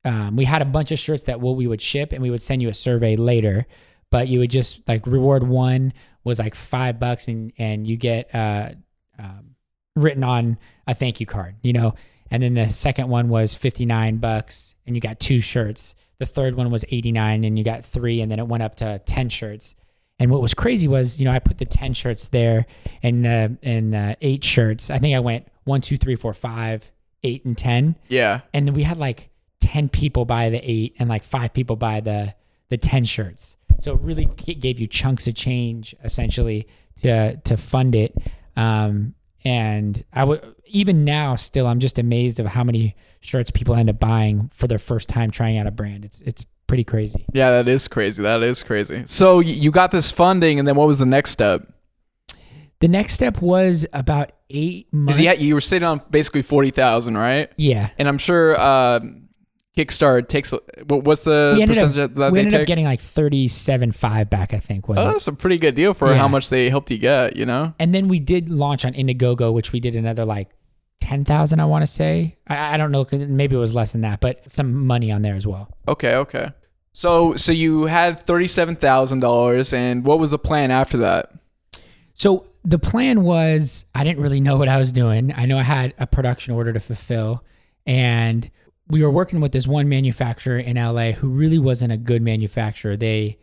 Um, 0.03 0.35
we 0.35 0.45
had 0.45 0.61
a 0.61 0.65
bunch 0.65 0.91
of 0.91 0.99
shirts 0.99 1.25
that 1.25 1.39
we 1.41 1.67
would 1.67 1.81
ship, 1.81 2.11
and 2.11 2.21
we 2.21 2.29
would 2.29 2.41
send 2.41 2.61
you 2.61 2.69
a 2.69 2.73
survey 2.73 3.15
later. 3.15 3.65
But 4.09 4.27
you 4.27 4.39
would 4.39 4.51
just 4.51 4.81
like 4.87 5.05
reward 5.07 5.43
one 5.43 5.93
was 6.23 6.39
like 6.39 6.55
five 6.55 6.99
bucks, 6.99 7.27
and 7.27 7.53
and 7.57 7.87
you 7.87 7.97
get 7.97 8.33
uh, 8.33 8.71
um, 9.19 9.55
written 9.95 10.23
on 10.23 10.57
a 10.87 10.93
thank 10.93 11.19
you 11.19 11.25
card, 11.25 11.55
you 11.61 11.73
know. 11.73 11.95
And 12.29 12.41
then 12.41 12.53
the 12.53 12.69
second 12.69 13.09
one 13.09 13.29
was 13.29 13.55
fifty 13.55 13.85
nine 13.85 14.17
bucks, 14.17 14.75
and 14.85 14.95
you 14.95 15.01
got 15.01 15.19
two 15.19 15.41
shirts. 15.41 15.95
The 16.17 16.25
third 16.25 16.55
one 16.55 16.71
was 16.71 16.85
eighty 16.89 17.11
nine, 17.11 17.43
and 17.43 17.57
you 17.57 17.65
got 17.65 17.85
three, 17.85 18.21
and 18.21 18.31
then 18.31 18.39
it 18.39 18.47
went 18.47 18.63
up 18.63 18.75
to 18.77 18.99
ten 19.05 19.29
shirts. 19.29 19.75
And 20.21 20.29
what 20.29 20.39
was 20.39 20.53
crazy 20.53 20.87
was, 20.87 21.19
you 21.19 21.25
know, 21.25 21.31
I 21.31 21.39
put 21.39 21.57
the 21.57 21.65
ten 21.65 21.95
shirts 21.95 22.29
there, 22.29 22.67
and 23.01 23.25
uh, 23.25 23.49
and 23.63 23.95
uh, 23.95 24.15
eight 24.21 24.43
shirts. 24.43 24.91
I 24.91 24.99
think 24.99 25.15
I 25.15 25.19
went 25.19 25.47
one, 25.63 25.81
two, 25.81 25.97
three, 25.97 26.15
four, 26.15 26.31
five, 26.35 26.91
eight, 27.23 27.43
and 27.43 27.57
ten. 27.57 27.95
Yeah. 28.07 28.41
And 28.53 28.67
then 28.67 28.75
we 28.75 28.83
had 28.83 28.99
like 28.99 29.31
ten 29.61 29.89
people 29.89 30.25
buy 30.25 30.51
the 30.51 30.59
eight, 30.63 30.95
and 30.99 31.09
like 31.09 31.23
five 31.23 31.53
people 31.53 31.75
buy 31.75 32.01
the 32.01 32.35
the 32.69 32.77
ten 32.77 33.03
shirts. 33.03 33.57
So 33.79 33.95
it 33.95 34.01
really 34.01 34.25
gave 34.25 34.79
you 34.79 34.85
chunks 34.85 35.25
of 35.25 35.33
change 35.33 35.95
essentially 36.03 36.67
to 36.97 37.37
to 37.37 37.57
fund 37.57 37.95
it. 37.95 38.15
Um, 38.55 39.15
and 39.43 40.05
I 40.13 40.23
would 40.23 40.55
even 40.67 41.03
now 41.03 41.35
still 41.35 41.65
I'm 41.65 41.79
just 41.79 41.97
amazed 41.97 42.39
of 42.39 42.45
how 42.45 42.63
many 42.63 42.95
shirts 43.21 43.49
people 43.49 43.73
end 43.73 43.89
up 43.89 43.99
buying 43.99 44.51
for 44.53 44.67
their 44.67 44.77
first 44.77 45.09
time 45.09 45.31
trying 45.31 45.57
out 45.57 45.65
a 45.65 45.71
brand. 45.71 46.05
It's 46.05 46.21
it's 46.21 46.45
pretty 46.71 46.85
crazy. 46.85 47.25
Yeah, 47.33 47.49
that 47.49 47.67
is 47.67 47.89
crazy. 47.89 48.23
That 48.23 48.41
is 48.43 48.63
crazy. 48.63 49.03
So 49.05 49.41
you 49.41 49.71
got 49.71 49.91
this 49.91 50.09
funding, 50.09 50.57
and 50.57 50.65
then 50.65 50.77
what 50.77 50.87
was 50.87 50.99
the 50.99 51.05
next 51.05 51.31
step? 51.31 51.67
The 52.79 52.87
next 52.87 53.13
step 53.13 53.41
was 53.41 53.85
about 53.91 54.31
eight 54.49 54.87
months. 54.93 55.19
Because 55.19 55.41
you, 55.41 55.53
were 55.53 55.59
sitting 55.59 55.85
on 55.85 56.01
basically 56.09 56.43
forty 56.43 56.71
thousand, 56.71 57.17
right? 57.17 57.51
yeah. 57.57 57.89
And 57.97 58.07
I'm 58.07 58.17
sure 58.17 58.57
um, 58.57 59.27
Kickstarter 59.75 60.25
takes. 60.25 60.53
What's 60.87 61.25
the 61.25 61.61
percentage 61.67 61.97
up, 61.97 62.15
that 62.15 62.31
we 62.31 62.37
they 62.37 62.43
ended 62.43 62.51
take? 62.51 62.61
up 62.61 62.67
getting 62.67 62.85
like 62.85 63.01
thirty-seven 63.01 63.91
five 63.91 64.29
back, 64.29 64.53
I 64.53 64.59
think 64.59 64.87
was 64.87 64.97
oh, 64.97 65.09
it. 65.09 65.11
that's 65.11 65.27
a 65.27 65.33
pretty 65.33 65.57
good 65.57 65.75
deal 65.75 65.93
for 65.93 66.07
Yeah. 66.07 66.19
how 66.19 66.29
much 66.29 66.49
they 66.49 66.69
helped 66.69 66.89
you 66.89 66.99
get. 66.99 67.35
You 67.35 67.45
know. 67.45 67.73
And 67.79 67.93
then 67.93 68.07
we 68.07 68.19
did 68.19 68.47
launch 68.47 68.85
on 68.85 68.93
Indiegogo, 68.93 69.53
which 69.53 69.73
we 69.73 69.81
did 69.81 69.97
another 69.97 70.23
like 70.23 70.47
ten 71.01 71.25
thousand, 71.25 71.59
I 71.59 71.65
want 71.65 71.81
to 71.81 71.87
say. 71.87 72.37
I, 72.47 72.75
I 72.75 72.77
don't 72.77 72.93
know, 72.93 73.05
maybe 73.11 73.57
it 73.57 73.59
was 73.59 73.75
less 73.75 73.91
than 73.91 74.01
that, 74.01 74.21
but 74.21 74.49
some 74.49 74.87
money 74.87 75.11
on 75.11 75.21
there 75.21 75.35
as 75.35 75.45
well. 75.45 75.75
Okay. 75.85 76.15
Okay. 76.15 76.51
So 76.93 77.35
so 77.35 77.51
you 77.51 77.85
had 77.85 78.19
thirty 78.19 78.47
seven 78.47 78.75
thousand 78.75 79.19
dollars, 79.19 79.73
and 79.73 80.03
what 80.05 80.19
was 80.19 80.31
the 80.31 80.39
plan 80.39 80.71
after 80.71 80.97
that? 80.97 81.31
So 82.13 82.47
the 82.63 82.79
plan 82.79 83.23
was 83.23 83.85
I 83.95 84.03
didn't 84.03 84.21
really 84.21 84.41
know 84.41 84.57
what 84.57 84.67
I 84.67 84.77
was 84.77 84.91
doing. 84.91 85.33
I 85.35 85.45
know 85.45 85.57
I 85.57 85.63
had 85.63 85.93
a 85.97 86.05
production 86.05 86.53
order 86.53 86.73
to 86.73 86.79
fulfill, 86.79 87.43
and 87.85 88.49
we 88.87 89.03
were 89.03 89.11
working 89.11 89.39
with 89.39 89.53
this 89.53 89.67
one 89.67 89.87
manufacturer 89.87 90.59
in 90.59 90.75
LA 90.75 91.11
who 91.13 91.29
really 91.29 91.59
wasn't 91.59 91.93
a 91.93 91.97
good 91.97 92.21
manufacturer. 92.21 92.97
They 92.97 93.37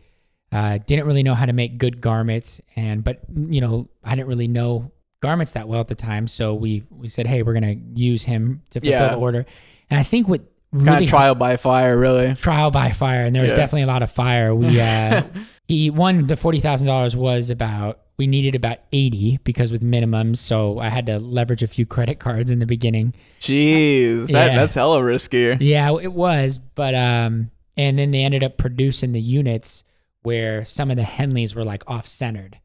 uh, 0.51 0.77
didn't 0.85 1.05
really 1.07 1.23
know 1.23 1.33
how 1.35 1.45
to 1.47 1.53
make 1.53 1.77
good 1.79 2.01
garments, 2.01 2.61
and 2.75 3.03
but 3.03 3.21
you 3.35 3.61
know 3.61 3.89
I 4.03 4.15
didn't 4.15 4.27
really 4.27 4.47
know 4.47 4.91
garments 5.21 5.53
that 5.53 5.67
well 5.67 5.79
at 5.81 5.87
the 5.87 5.95
time, 5.95 6.27
so 6.27 6.53
we 6.53 6.83
we 6.91 7.09
said, 7.09 7.25
hey, 7.25 7.41
we're 7.41 7.53
gonna 7.55 7.75
use 7.95 8.23
him 8.23 8.61
to 8.69 8.79
fulfill 8.79 8.99
Yeah. 9.01 9.09
the 9.09 9.17
order. 9.17 9.45
And 9.89 9.99
I 9.99 10.03
think 10.03 10.27
what 10.29 10.41
Kind 10.71 11.03
of 11.03 11.09
trial 11.09 11.33
by 11.35 11.57
fire, 11.57 11.97
really. 11.97 12.35
trial 12.35 12.69
by 12.71 12.91
fire, 12.91 13.23
and 13.25 13.35
there 13.35 13.41
was 13.43 13.51
Yeah. 13.53 13.57
definitely 13.57 13.83
a 13.83 13.87
lot 13.87 14.03
of 14.03 14.11
fire. 14.11 14.53
We 14.53 14.79
uh, 14.79 15.23
he 15.67 15.89
won 15.89 16.27
the 16.27 16.35
forty 16.35 16.59
thousand 16.59 16.85
dollars 16.87 17.15
was 17.15 17.49
about 17.49 17.99
we 18.17 18.27
needed 18.27 18.53
about 18.53 18.77
eighty 18.93 19.39
because 19.43 19.71
with 19.71 19.81
minimums, 19.81 20.37
so 20.37 20.77
I 20.77 20.89
had 20.89 21.05
to 21.07 21.17
leverage 21.19 21.63
a 21.63 21.67
few 21.67 21.85
credit 21.87 22.19
cards 22.19 22.51
in 22.51 22.59
the 22.59 22.65
beginning. 22.67 23.15
Jeez, 23.41 24.27
that 24.27 24.51
Yeah. 24.51 24.55
that's 24.57 24.75
hella 24.75 25.03
risky. 25.03 25.57
Yeah, 25.59 25.97
it 26.01 26.13
was, 26.13 26.57
but 26.59 26.93
um, 26.93 27.49
and 27.75 27.97
then 27.97 28.11
they 28.11 28.23
ended 28.23 28.43
up 28.43 28.57
producing 28.57 29.11
the 29.13 29.21
units 29.21 29.83
where 30.21 30.65
some 30.65 30.91
of 30.91 30.97
the 30.97 31.03
Henleys 31.03 31.55
were 31.55 31.63
like 31.63 31.83
off 31.87 32.05
centered, 32.07 32.59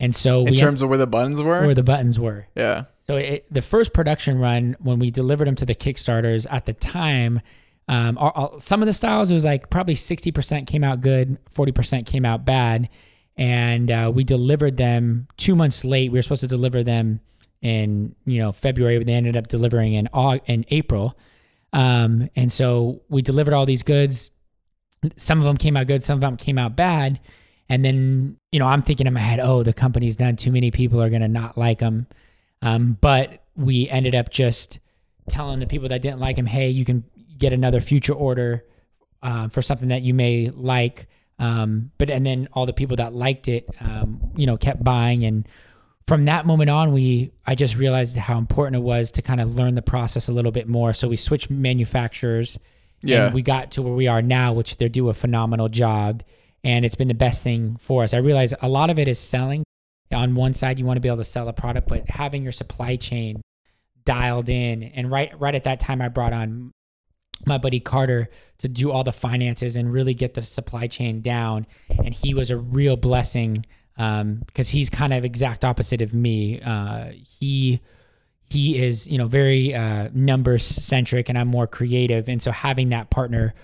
and 0.00 0.12
so 0.14 0.44
In 0.46 0.54
terms 0.54 0.82
of 0.82 0.88
where 0.88 0.98
the 0.98 1.06
buttons 1.06 1.40
were. 1.40 1.64
where 1.66 1.74
the 1.74 1.82
buttons 1.84 2.18
were. 2.18 2.48
yeah. 2.56 2.84
So 3.06 3.16
it, 3.16 3.46
the 3.52 3.62
first 3.62 3.92
production 3.92 4.38
run, 4.38 4.76
when 4.80 4.98
we 4.98 5.10
delivered 5.10 5.46
them 5.46 5.56
to 5.56 5.66
the 5.66 5.74
Kickstarters 5.74 6.46
at 6.50 6.64
the 6.66 6.72
time, 6.72 7.40
um, 7.88 8.16
our, 8.18 8.32
our- 8.34 8.60
some 8.60 8.82
of 8.82 8.86
the 8.86 8.92
styles 8.94 9.30
it 9.30 9.34
was 9.34 9.44
like 9.44 9.68
probably 9.70 9.94
sixty 9.94 10.32
percent 10.32 10.66
came 10.66 10.82
out 10.82 11.00
good, 11.02 11.36
forty 11.50 11.70
percent 11.72 12.06
came 12.06 12.24
out 12.24 12.44
bad, 12.46 12.88
and 13.36 13.90
uh, 13.90 14.10
we 14.14 14.24
delivered 14.24 14.76
them 14.78 15.28
two 15.36 15.54
months 15.54 15.84
late. 15.84 16.10
We 16.10 16.18
were 16.18 16.22
supposed 16.22 16.40
to 16.40 16.46
deliver 16.48 16.82
them 16.82 17.20
in 17.60 18.14
you 18.24 18.38
know 18.40 18.52
February, 18.52 18.96
but 18.98 19.06
they 19.06 19.12
ended 19.14 19.36
up 19.36 19.48
delivering 19.48 19.92
in 19.94 20.08
Aug- 20.14 20.40
in 20.46 20.64
April. 20.68 21.18
Um, 21.74 22.30
and 22.36 22.50
so 22.52 23.02
we 23.08 23.20
delivered 23.20 23.52
all 23.52 23.66
these 23.66 23.82
goods. 23.82 24.30
Some 25.16 25.38
of 25.38 25.44
them 25.44 25.56
came 25.58 25.76
out 25.76 25.86
good, 25.86 26.02
some 26.02 26.14
of 26.16 26.20
them 26.22 26.36
came 26.36 26.56
out 26.56 26.76
bad. 26.76 27.20
And 27.68 27.84
then, 27.84 28.36
you 28.52 28.58
know, 28.60 28.66
I'm 28.66 28.82
thinking 28.82 29.06
in 29.06 29.12
my 29.14 29.20
head, 29.20 29.40
oh, 29.40 29.62
the 29.62 29.72
company's 29.72 30.16
done 30.16 30.36
too 30.36 30.52
many 30.52 30.70
people 30.70 31.02
are 31.02 31.08
going 31.10 31.22
to 31.22 31.28
not 31.28 31.58
like 31.58 31.78
them. 31.80 32.06
Um, 32.64 32.98
but 33.00 33.44
we 33.54 33.88
ended 33.88 34.14
up 34.14 34.30
just 34.30 34.80
telling 35.28 35.60
the 35.60 35.66
people 35.66 35.90
that 35.90 36.02
didn't 36.02 36.18
like 36.18 36.36
him, 36.36 36.46
hey, 36.46 36.70
you 36.70 36.84
can 36.84 37.04
get 37.38 37.52
another 37.52 37.80
future 37.80 38.14
order 38.14 38.64
uh, 39.22 39.48
for 39.48 39.62
something 39.62 39.88
that 39.88 40.02
you 40.02 40.14
may 40.14 40.50
like. 40.50 41.06
Um, 41.38 41.90
but 41.98 42.10
and 42.10 42.24
then 42.24 42.48
all 42.52 42.66
the 42.66 42.72
people 42.72 42.96
that 42.96 43.12
liked 43.12 43.48
it, 43.48 43.68
um, 43.80 44.32
you 44.36 44.46
know, 44.46 44.56
kept 44.56 44.82
buying. 44.82 45.24
And 45.24 45.46
from 46.06 46.24
that 46.24 46.46
moment 46.46 46.70
on, 46.70 46.92
we 46.92 47.32
I 47.46 47.54
just 47.54 47.76
realized 47.76 48.16
how 48.16 48.38
important 48.38 48.76
it 48.76 48.82
was 48.82 49.10
to 49.12 49.22
kind 49.22 49.40
of 49.40 49.54
learn 49.54 49.74
the 49.74 49.82
process 49.82 50.28
a 50.28 50.32
little 50.32 50.52
bit 50.52 50.66
more. 50.66 50.92
So 50.92 51.06
we 51.06 51.16
switched 51.16 51.50
manufacturers. 51.50 52.58
Yeah. 53.02 53.26
And 53.26 53.34
we 53.34 53.42
got 53.42 53.72
to 53.72 53.82
where 53.82 53.92
we 53.92 54.06
are 54.06 54.22
now, 54.22 54.54
which 54.54 54.78
they 54.78 54.88
do 54.88 55.10
a 55.10 55.14
phenomenal 55.14 55.68
job. 55.68 56.22
And 56.62 56.86
it's 56.86 56.94
been 56.94 57.08
the 57.08 57.14
best 57.14 57.44
thing 57.44 57.76
for 57.76 58.02
us. 58.02 58.14
I 58.14 58.18
realize 58.18 58.54
a 58.62 58.68
lot 58.68 58.88
of 58.88 58.98
it 58.98 59.08
is 59.08 59.18
selling. 59.18 59.64
On 60.12 60.34
one 60.34 60.54
side, 60.54 60.78
you 60.78 60.84
want 60.84 60.96
to 60.96 61.00
be 61.00 61.08
able 61.08 61.18
to 61.18 61.24
sell 61.24 61.48
a 61.48 61.52
product, 61.52 61.88
but 61.88 62.08
having 62.08 62.42
your 62.42 62.52
supply 62.52 62.96
chain 62.96 63.40
dialed 64.04 64.48
in. 64.48 64.82
And 64.82 65.10
right 65.10 65.32
right 65.40 65.54
at 65.54 65.64
that 65.64 65.80
time 65.80 66.02
I 66.02 66.08
brought 66.08 66.32
on 66.32 66.72
my 67.46 67.58
buddy 67.58 67.80
Carter 67.80 68.28
to 68.58 68.68
do 68.68 68.90
all 68.90 69.04
the 69.04 69.12
finances 69.12 69.76
and 69.76 69.92
really 69.92 70.14
get 70.14 70.34
the 70.34 70.42
supply 70.42 70.86
chain 70.86 71.20
down. 71.20 71.66
And 71.88 72.14
he 72.14 72.34
was 72.34 72.50
a 72.50 72.56
real 72.56 72.96
blessing 72.96 73.66
um, 73.96 74.42
because 74.46 74.68
he's 74.68 74.90
kind 74.90 75.12
of 75.12 75.24
exact 75.24 75.64
opposite 75.64 76.00
of 76.00 76.14
me. 76.14 76.60
Uh, 76.60 77.10
he 77.40 77.80
he 78.50 78.82
is 78.82 79.06
you 79.06 79.18
know 79.18 79.26
very 79.26 79.74
uh, 79.74 80.10
numbers 80.12 80.64
centric 80.64 81.28
and 81.28 81.38
I'm 81.38 81.48
more 81.48 81.66
creative. 81.66 82.28
And 82.28 82.42
so 82.42 82.50
having 82.50 82.90
that 82.90 83.10
partner, 83.10 83.54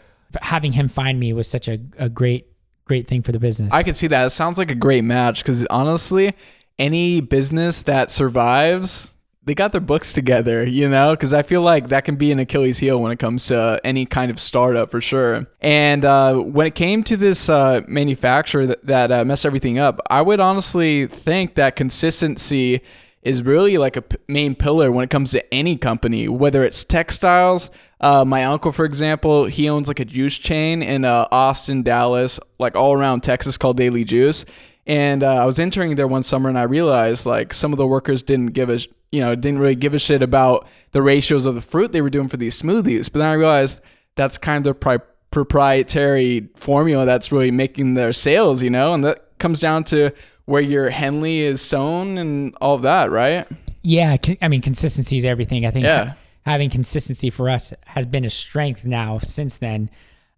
having 0.40 0.72
him 0.72 0.88
find 0.88 1.18
me 1.20 1.32
was 1.32 1.48
such 1.48 1.68
a, 1.68 1.78
a 1.98 2.08
great 2.08 2.49
great 2.90 3.06
thing 3.06 3.22
for 3.22 3.30
the 3.30 3.38
business. 3.38 3.72
I 3.72 3.84
can 3.84 3.94
see 3.94 4.08
that. 4.08 4.26
It 4.26 4.30
sounds 4.30 4.58
like 4.58 4.72
a 4.72 4.74
great 4.74 5.04
match 5.04 5.44
because 5.44 5.64
honestly, 5.70 6.34
any 6.76 7.20
business 7.20 7.82
that 7.82 8.10
survives, 8.10 9.14
they 9.44 9.54
got 9.54 9.70
their 9.70 9.80
books 9.80 10.12
together, 10.12 10.66
you 10.66 10.88
know? 10.88 11.12
Because 11.12 11.32
I 11.32 11.42
feel 11.42 11.62
like 11.62 11.90
that 11.90 12.04
can 12.04 12.16
be 12.16 12.32
an 12.32 12.40
Achilles 12.40 12.78
heel 12.78 13.00
when 13.00 13.12
it 13.12 13.20
comes 13.20 13.46
to 13.46 13.80
any 13.84 14.06
kind 14.06 14.28
of 14.28 14.40
startup 14.40 14.90
for 14.90 15.00
sure. 15.00 15.46
And 15.60 16.04
uh, 16.04 16.34
when 16.34 16.66
it 16.66 16.74
came 16.74 17.04
to 17.04 17.16
this 17.16 17.48
uh, 17.48 17.82
manufacturer 17.86 18.66
that, 18.66 18.84
that 18.84 19.12
uh, 19.12 19.24
messed 19.24 19.46
everything 19.46 19.78
up, 19.78 20.00
I 20.10 20.20
would 20.20 20.40
honestly 20.40 21.06
think 21.06 21.54
that 21.54 21.76
consistency 21.76 22.80
is 23.22 23.42
really 23.42 23.76
like 23.76 23.96
a 23.96 24.02
p- 24.02 24.16
main 24.28 24.54
pillar 24.54 24.90
when 24.90 25.04
it 25.04 25.10
comes 25.10 25.30
to 25.32 25.54
any 25.54 25.76
company, 25.76 26.28
whether 26.28 26.64
it's 26.64 26.84
textiles. 26.84 27.70
Uh, 28.00 28.24
my 28.24 28.44
uncle, 28.44 28.72
for 28.72 28.84
example, 28.84 29.44
he 29.44 29.68
owns 29.68 29.88
like 29.88 30.00
a 30.00 30.04
juice 30.04 30.38
chain 30.38 30.82
in 30.82 31.04
uh, 31.04 31.28
Austin, 31.30 31.82
Dallas, 31.82 32.40
like 32.58 32.76
all 32.76 32.94
around 32.94 33.22
Texas 33.22 33.58
called 33.58 33.76
Daily 33.76 34.04
Juice. 34.04 34.46
And 34.86 35.22
uh, 35.22 35.34
I 35.34 35.44
was 35.44 35.58
interning 35.58 35.94
there 35.96 36.08
one 36.08 36.22
summer 36.22 36.48
and 36.48 36.58
I 36.58 36.62
realized 36.62 37.26
like 37.26 37.52
some 37.52 37.72
of 37.72 37.76
the 37.76 37.86
workers 37.86 38.22
didn't 38.22 38.48
give 38.48 38.70
a, 38.70 38.78
sh- 38.78 38.88
you 39.12 39.20
know, 39.20 39.34
didn't 39.34 39.60
really 39.60 39.76
give 39.76 39.92
a 39.92 39.98
shit 39.98 40.22
about 40.22 40.66
the 40.92 41.02
ratios 41.02 41.44
of 41.44 41.54
the 41.54 41.60
fruit 41.60 41.92
they 41.92 42.00
were 42.00 42.10
doing 42.10 42.28
for 42.28 42.38
these 42.38 42.60
smoothies. 42.60 43.12
But 43.12 43.18
then 43.18 43.28
I 43.28 43.34
realized 43.34 43.82
that's 44.16 44.38
kind 44.38 44.66
of 44.66 44.80
pri- 44.80 44.98
proprietary 45.30 46.48
formula 46.56 47.04
that's 47.04 47.30
really 47.30 47.50
making 47.50 47.94
their 47.94 48.12
sales, 48.12 48.62
you 48.62 48.70
know, 48.70 48.94
and 48.94 49.04
that 49.04 49.38
comes 49.38 49.60
down 49.60 49.84
to 49.84 50.12
where 50.50 50.60
your 50.62 50.90
Henley 50.90 51.40
is 51.40 51.60
sewn 51.62 52.18
and 52.18 52.54
all 52.60 52.74
of 52.74 52.82
that, 52.82 53.10
right? 53.10 53.46
Yeah, 53.82 54.16
I 54.42 54.48
mean 54.48 54.60
consistency 54.62 55.16
is 55.16 55.24
everything. 55.24 55.64
I 55.64 55.70
think 55.70 55.84
Yeah. 55.84 56.14
having 56.44 56.70
consistency 56.70 57.30
for 57.30 57.48
us 57.48 57.72
has 57.86 58.04
been 58.04 58.24
a 58.24 58.30
strength 58.30 58.84
now 58.84 59.18
since 59.20 59.58
then. 59.58 59.90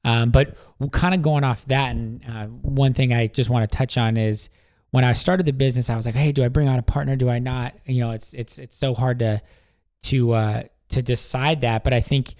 Um, 0.04 0.30
but 0.30 0.56
kind 0.90 1.14
of 1.14 1.22
going 1.22 1.44
off 1.44 1.64
that, 1.66 1.90
and 1.92 2.22
uh, 2.28 2.46
one 2.46 2.92
thing 2.92 3.12
I 3.12 3.28
just 3.28 3.48
want 3.48 3.68
to 3.70 3.76
touch 3.76 3.96
on 3.96 4.16
is 4.16 4.48
when 4.90 5.04
I 5.04 5.12
started 5.14 5.46
the 5.46 5.52
business, 5.52 5.88
I 5.88 5.96
was 5.96 6.06
like, 6.06 6.14
"Hey, 6.16 6.32
do 6.32 6.44
I 6.44 6.48
bring 6.48 6.68
on 6.68 6.78
a 6.78 6.82
partner? 6.82 7.14
Do 7.16 7.30
I 7.30 7.38
not?" 7.38 7.74
You 7.86 8.00
know, 8.00 8.10
it's 8.10 8.34
it's 8.34 8.58
it's 8.58 8.76
so 8.76 8.94
hard 8.94 9.20
to 9.20 9.40
to 10.04 10.32
uh, 10.32 10.62
to 10.90 11.02
decide 11.02 11.60
that. 11.62 11.84
But 11.84 11.94
I 11.94 12.00
think 12.00 12.34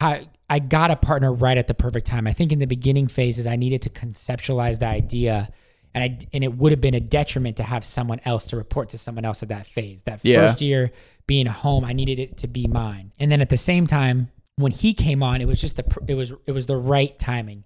how 0.00 0.20
I 0.48 0.60
got 0.60 0.90
a 0.92 0.96
partner 0.96 1.32
right 1.32 1.58
at 1.58 1.66
the 1.66 1.74
perfect 1.74 2.06
time. 2.06 2.26
I 2.28 2.32
think 2.32 2.52
in 2.52 2.58
the 2.60 2.66
beginning 2.66 3.08
phases, 3.08 3.46
I 3.46 3.56
needed 3.56 3.82
to 3.82 3.90
conceptualize 3.90 4.78
the 4.78 4.86
idea, 4.86 5.50
and 5.94 6.04
I 6.04 6.18
and 6.32 6.42
it 6.44 6.54
would 6.56 6.72
have 6.72 6.80
been 6.80 6.94
a 6.94 7.00
detriment 7.00 7.56
to 7.58 7.62
have 7.62 7.84
someone 7.84 8.20
else 8.24 8.46
to 8.46 8.56
report 8.56 8.90
to 8.90 8.98
someone 8.98 9.24
else 9.24 9.42
at 9.42 9.48
that 9.50 9.66
phase. 9.66 10.02
That 10.04 10.20
Yeah. 10.22 10.46
first 10.46 10.60
year 10.60 10.90
being 11.26 11.46
home, 11.46 11.84
I 11.84 11.92
needed 11.92 12.18
it 12.18 12.36
to 12.38 12.48
be 12.48 12.66
mine. 12.66 13.12
And 13.18 13.30
then 13.30 13.40
at 13.40 13.48
the 13.48 13.56
same 13.56 13.86
time, 13.86 14.28
when 14.56 14.72
he 14.72 14.92
came 14.94 15.22
on, 15.22 15.40
it 15.40 15.46
was 15.46 15.60
just 15.60 15.76
the 15.76 15.84
it 16.08 16.14
was 16.14 16.32
it 16.46 16.52
was 16.52 16.66
the 16.66 16.76
right 16.76 17.18
timing 17.18 17.64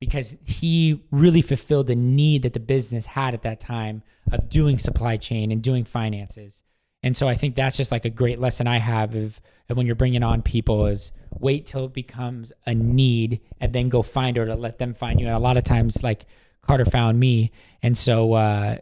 because 0.00 0.34
he 0.44 1.00
really 1.10 1.42
fulfilled 1.42 1.86
the 1.86 1.94
need 1.94 2.42
that 2.42 2.52
the 2.54 2.60
business 2.60 3.06
had 3.06 3.34
at 3.34 3.42
that 3.42 3.60
time 3.60 4.02
of 4.32 4.48
doing 4.48 4.78
supply 4.78 5.16
chain 5.16 5.52
and 5.52 5.62
doing 5.62 5.84
finances. 5.84 6.62
And 7.04 7.16
so 7.16 7.28
I 7.28 7.34
think 7.34 7.54
that's 7.54 7.76
just 7.76 7.90
like 7.92 8.04
a 8.04 8.10
great 8.10 8.38
lesson 8.38 8.66
I 8.66 8.78
have 8.78 9.14
of, 9.14 9.40
of 9.68 9.76
when 9.76 9.86
you're 9.86 9.96
bringing 9.96 10.22
on 10.22 10.42
people 10.42 10.86
is 10.86 11.10
wait 11.38 11.66
till 11.66 11.86
it 11.86 11.92
becomes 11.92 12.52
a 12.66 12.74
need 12.74 13.40
and 13.60 13.72
then 13.72 13.88
go 13.88 14.02
find 14.02 14.38
or 14.38 14.46
to 14.46 14.54
let 14.54 14.78
them 14.78 14.94
find 14.94 15.20
you. 15.20 15.26
And 15.26 15.34
a 15.34 15.40
lot 15.40 15.56
of 15.56 15.64
times, 15.64 16.02
like 16.02 16.26
Carter 16.66 16.84
found 16.84 17.18
me, 17.18 17.50
and 17.82 17.96
so 17.96 18.34
uh, 18.34 18.76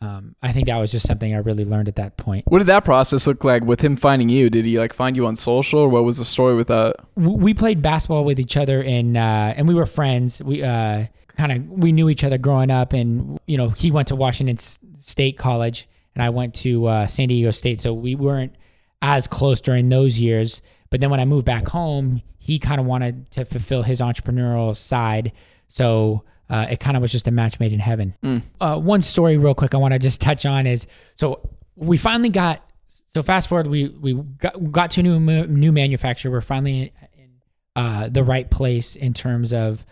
um, 0.00 0.36
I 0.42 0.52
think 0.52 0.66
that 0.66 0.76
was 0.76 0.92
just 0.92 1.06
something 1.06 1.34
I 1.34 1.38
really 1.38 1.64
learned 1.64 1.88
at 1.88 1.96
that 1.96 2.16
point. 2.16 2.44
What 2.46 2.58
did 2.58 2.68
that 2.68 2.84
process 2.84 3.26
look 3.26 3.42
like 3.42 3.64
with 3.64 3.80
him 3.80 3.96
finding 3.96 4.28
you? 4.28 4.48
Did 4.48 4.64
he 4.64 4.78
like 4.78 4.92
find 4.92 5.16
you 5.16 5.26
on 5.26 5.34
social 5.34 5.80
or 5.80 5.88
what 5.88 6.04
was 6.04 6.18
the 6.18 6.24
story 6.24 6.54
with 6.54 6.68
that? 6.68 6.96
we 7.16 7.52
played 7.52 7.82
basketball 7.82 8.24
with 8.24 8.38
each 8.38 8.56
other 8.56 8.82
and 8.82 9.16
uh, 9.16 9.54
and 9.56 9.66
we 9.66 9.74
were 9.74 9.86
friends. 9.86 10.40
We 10.42 10.62
uh, 10.62 11.06
kind 11.36 11.52
of 11.52 11.68
we 11.68 11.90
knew 11.90 12.08
each 12.08 12.22
other 12.22 12.38
growing 12.38 12.70
up, 12.70 12.92
and 12.92 13.38
you 13.46 13.56
know 13.56 13.70
he 13.70 13.90
went 13.90 14.08
to 14.08 14.16
Washington 14.16 14.56
State 14.58 15.36
College, 15.36 15.88
and 16.14 16.22
I 16.22 16.30
went 16.30 16.54
to 16.56 16.86
uh, 16.86 17.06
San 17.08 17.28
Diego 17.28 17.50
State, 17.50 17.80
so 17.80 17.92
we 17.92 18.14
weren't 18.14 18.54
as 19.02 19.26
close 19.26 19.60
during 19.60 19.88
those 19.88 20.18
years. 20.18 20.62
But 20.90 21.00
then 21.00 21.10
when 21.10 21.20
I 21.20 21.24
moved 21.24 21.44
back 21.44 21.66
home, 21.66 22.22
he 22.38 22.60
kind 22.60 22.80
of 22.80 22.86
wanted 22.86 23.30
to 23.32 23.44
fulfill 23.44 23.82
his 23.82 24.00
entrepreneurial 24.00 24.76
side, 24.76 25.32
so. 25.66 26.22
Uh, 26.50 26.66
it 26.70 26.80
kind 26.80 26.96
of 26.96 27.02
was 27.02 27.12
just 27.12 27.28
a 27.28 27.30
match 27.30 27.60
made 27.60 27.72
in 27.72 27.80
heaven. 27.80 28.14
Uh, 28.60 28.78
one 28.78 29.02
story, 29.02 29.36
real 29.36 29.54
quick, 29.54 29.74
I 29.74 29.78
want 29.78 29.92
to 29.92 29.98
just 29.98 30.20
touch 30.20 30.46
on 30.46 30.66
is 30.66 30.86
so 31.14 31.48
we 31.76 31.96
finally 31.96 32.30
got. 32.30 32.64
So 33.08 33.22
fast 33.22 33.48
forward, 33.48 33.66
we 33.66 33.88
we 33.88 34.14
got, 34.14 34.72
got 34.72 34.90
to 34.92 35.00
a 35.00 35.02
new 35.02 35.46
new 35.46 35.72
manufacturer. 35.72 36.30
We're 36.30 36.40
finally 36.40 36.92
in 37.16 37.30
uh, 37.76 38.08
the 38.08 38.24
right 38.24 38.50
place 38.50 38.96
in 38.96 39.14
terms 39.14 39.52
of 39.52 39.84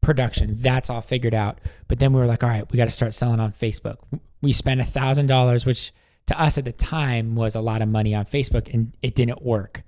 production. 0.00 0.56
That's 0.60 0.88
all 0.88 1.00
figured 1.00 1.34
out. 1.34 1.60
But 1.88 1.98
then 1.98 2.12
we 2.12 2.20
were 2.20 2.26
like, 2.26 2.42
all 2.42 2.48
right, 2.48 2.70
we 2.70 2.76
got 2.76 2.84
to 2.86 2.90
start 2.90 3.14
selling 3.14 3.40
on 3.40 3.52
Facebook. 3.52 3.96
We 4.40 4.52
spent 4.52 4.80
a 4.80 4.84
thousand 4.84 5.26
dollars, 5.26 5.66
which 5.66 5.92
to 6.26 6.40
us 6.40 6.58
at 6.58 6.64
the 6.64 6.72
time 6.72 7.34
was 7.34 7.54
a 7.54 7.60
lot 7.60 7.82
of 7.82 7.88
money 7.88 8.14
on 8.14 8.24
Facebook, 8.24 8.72
and 8.72 8.92
it 9.02 9.14
didn't 9.14 9.42
work. 9.42 9.82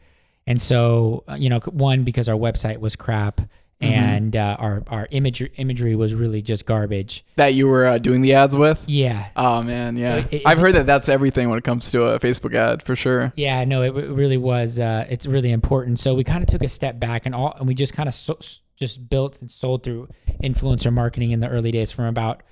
And 0.47 0.61
so, 0.63 1.25
uh, 1.29 1.35
you 1.35 1.51
know, 1.51 1.61
one 1.61 2.05
because 2.05 2.29
our 2.29 2.37
website 2.37 2.79
was 2.79 2.97
crap, 2.97 3.41
and 3.81 4.35
uh, 4.35 4.57
our 4.59 4.83
our 4.89 5.07
imagery 5.13 5.53
imagery 5.57 5.95
was 5.95 6.15
really 6.15 6.43
just 6.43 6.67
garbage. 6.67 7.25
That 7.37 7.55
you 7.55 7.69
were 7.69 7.87
uh, 7.87 7.99
doing 7.99 8.23
the 8.23 8.35
ads 8.35 8.57
with? 8.57 8.83
Yeah, 8.87 9.29
Oh 9.37 9.63
man, 9.63 9.97
yeah. 9.97 10.17
It- 10.17 10.33
it- 10.33 10.43
I've 10.47 10.59
heard 10.59 10.75
that 10.75 10.87
that's 10.87 11.09
everything 11.09 11.49
when 11.49 11.59
it 11.59 11.65
comes 11.65 11.91
to 11.93 12.03
a 12.07 12.19
Facebook 12.19 12.55
ad 12.55 12.83
for 12.83 12.97
sure. 12.97 13.33
Yeah, 13.37 13.65
no, 13.65 13.83
it, 13.83 13.97
it 13.97 14.11
really 14.11 14.37
was. 14.37 14.81
Uh, 14.81 15.07
it's 15.09 15.27
really 15.27 15.53
important. 15.53 15.99
So 16.01 16.15
we 16.15 16.25
kind 16.25 16.43
of 16.43 16.49
took 16.49 16.63
a 16.65 16.69
step 16.69 16.99
back 16.99 17.25
and 17.27 17.35
all, 17.35 17.55
and 17.59 17.69
we 17.69 17.75
just 17.75 17.93
kind 17.93 18.09
of 18.09 18.15
so, 18.15 18.39
just 18.77 19.09
built 19.09 19.41
and 19.41 19.51
sold 19.51 19.83
through 19.85 20.09
influencer 20.43 20.93
marketing 20.93 21.31
in 21.31 21.41
the 21.41 21.49
early 21.49 21.71
days 21.71 21.91
from 21.93 22.07
about 22.07 22.43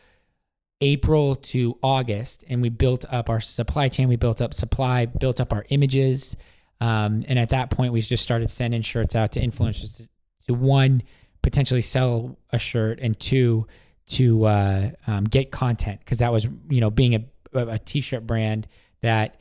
April 0.83 1.37
to 1.37 1.79
August, 1.83 2.45
and 2.49 2.61
we 2.61 2.69
built 2.69 3.05
up 3.09 3.31
our 3.31 3.41
supply 3.41 3.89
chain. 3.89 4.09
We 4.09 4.17
built 4.17 4.43
up 4.43 4.53
supply, 4.53 5.07
built 5.07 5.41
up 5.41 5.53
our 5.53 5.65
images, 5.71 6.37
um, 6.83 7.25
and 7.29 7.39
at 7.39 7.51
that 7.51 7.71
point, 7.71 7.93
we 7.95 8.03
just 8.03 8.23
started 8.23 8.51
sending 8.51 8.83
shirts 8.83 9.17
out 9.17 9.33
to 9.33 9.41
influencers 9.41 10.07
to, 10.49 10.55
one 10.55 11.03
potentially 11.43 11.83
sell 11.83 12.37
a 12.51 12.59
shirt, 12.59 12.99
and 13.01 13.19
two 13.19 13.67
to 14.09 14.45
uh, 14.45 14.91
um, 15.07 15.25
get 15.25 15.51
content 15.51 16.01
because 16.01 16.19
that 16.19 16.33
was 16.33 16.47
you 16.69 16.81
know 16.81 16.91
being 16.91 17.15
a, 17.15 17.25
a 17.55 17.67
a 17.67 17.79
t-shirt 17.79 18.27
brand 18.27 18.67
that 19.03 19.37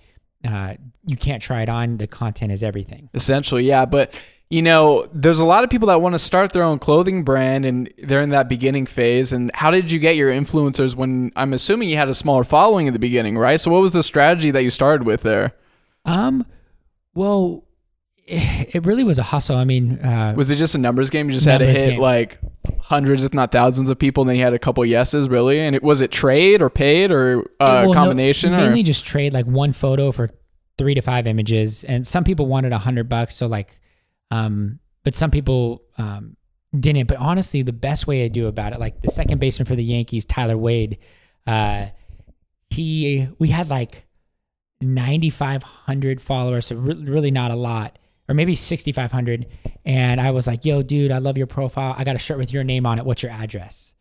uh, 0.47 0.75
you 1.05 1.17
can't 1.17 1.41
try 1.41 1.61
it 1.61 1.69
on. 1.69 1.97
The 1.97 2.07
content 2.07 2.51
is 2.51 2.63
everything. 2.63 3.09
Essentially, 3.13 3.63
yeah. 3.63 3.85
But 3.85 4.15
you 4.49 4.61
know, 4.61 5.07
there's 5.11 5.39
a 5.39 5.45
lot 5.45 5.63
of 5.63 5.69
people 5.69 5.87
that 5.87 6.01
want 6.01 6.13
to 6.13 6.19
start 6.19 6.53
their 6.53 6.63
own 6.63 6.77
clothing 6.77 7.23
brand 7.23 7.65
and 7.65 7.91
they're 7.97 8.21
in 8.21 8.29
that 8.29 8.47
beginning 8.47 8.85
phase. 8.85 9.33
And 9.33 9.49
how 9.55 9.71
did 9.71 9.91
you 9.91 9.97
get 9.97 10.15
your 10.15 10.31
influencers 10.31 10.95
when 10.95 11.31
I'm 11.35 11.53
assuming 11.53 11.89
you 11.89 11.97
had 11.97 12.09
a 12.09 12.15
smaller 12.15 12.43
following 12.43 12.85
in 12.85 12.93
the 12.93 12.99
beginning, 12.99 13.37
right? 13.37 13.59
So 13.59 13.71
what 13.71 13.81
was 13.81 13.93
the 13.93 14.03
strategy 14.03 14.51
that 14.51 14.63
you 14.63 14.69
started 14.69 15.05
with 15.05 15.23
there? 15.23 15.55
Um, 16.05 16.45
well, 17.15 17.63
it, 18.27 18.85
really 18.85 19.03
was 19.03 19.19
a 19.19 19.23
hustle. 19.23 19.55
I 19.55 19.65
mean, 19.65 19.99
uh, 19.99 20.33
Was 20.35 20.49
it 20.49 20.55
just 20.55 20.73
a 20.73 20.79
numbers 20.79 21.11
game? 21.11 21.27
You 21.27 21.35
just 21.35 21.45
had 21.45 21.59
to 21.59 21.65
hit 21.65 21.91
game. 21.91 21.99
like 21.99 22.39
hundreds, 22.79 23.23
if 23.23 23.35
not 23.35 23.51
thousands, 23.51 23.89
of 23.89 23.99
people, 23.99 24.23
and 24.23 24.29
then 24.29 24.37
you 24.37 24.43
had 24.43 24.53
a 24.53 24.59
couple 24.59 24.83
yeses, 24.83 25.29
really. 25.29 25.59
And 25.59 25.75
it 25.75 25.83
was 25.83 26.01
it 26.01 26.11
trade 26.11 26.61
or 26.61 26.71
paid 26.71 27.11
or 27.11 27.41
uh, 27.41 27.43
well, 27.59 27.87
no, 27.89 27.93
combination? 27.93 28.51
mainly 28.51 28.79
or 28.81 28.83
just 28.83 29.05
trade 29.05 29.31
like 29.31 29.45
one 29.45 29.73
photo 29.73 30.11
for 30.11 30.31
three 30.79 30.95
to 30.95 31.01
five 31.01 31.27
images, 31.27 31.83
and 31.83 32.07
some 32.07 32.23
people 32.23 32.47
wanted 32.47 32.73
a 32.73 32.79
hundred 32.79 33.07
bucks. 33.09 33.35
So 33.35 33.45
like, 33.45 33.79
um, 34.31 34.79
but 35.03 35.15
some 35.15 35.29
people 35.29 35.83
um 35.99 36.35
didn't. 36.79 37.07
But 37.07 37.17
honestly, 37.17 37.61
the 37.61 37.73
best 37.73 38.07
way 38.07 38.23
to 38.23 38.29
do 38.29 38.47
about 38.47 38.73
it, 38.73 38.79
like 38.79 39.03
the 39.03 39.11
second 39.11 39.39
baseman 39.39 39.67
for 39.67 39.75
the 39.75 39.83
Yankees, 39.83 40.25
Tyler 40.25 40.57
Wade, 40.57 40.97
uh, 41.45 41.87
he 42.71 43.27
we 43.37 43.49
had 43.49 43.69
like 43.69 44.07
ninety 44.81 45.29
five 45.29 45.61
hundred 45.61 46.19
followers, 46.19 46.65
so 46.65 46.75
re- 46.75 46.95
really 46.95 47.29
not 47.29 47.51
a 47.51 47.55
lot. 47.55 47.99
Or 48.27 48.33
maybe 48.33 48.55
6,500. 48.55 49.45
And 49.85 50.19
I 50.19 50.31
was 50.31 50.47
like, 50.47 50.65
yo, 50.65 50.81
dude, 50.81 51.11
I 51.11 51.19
love 51.19 51.37
your 51.37 51.47
profile. 51.47 51.93
I 51.97 52.03
got 52.03 52.15
a 52.15 52.19
shirt 52.19 52.37
with 52.39 52.51
your 52.51 52.63
name 52.63 52.85
on 52.85 52.97
it. 52.97 53.05
What's 53.05 53.21
your 53.21 53.31
address? 53.31 53.93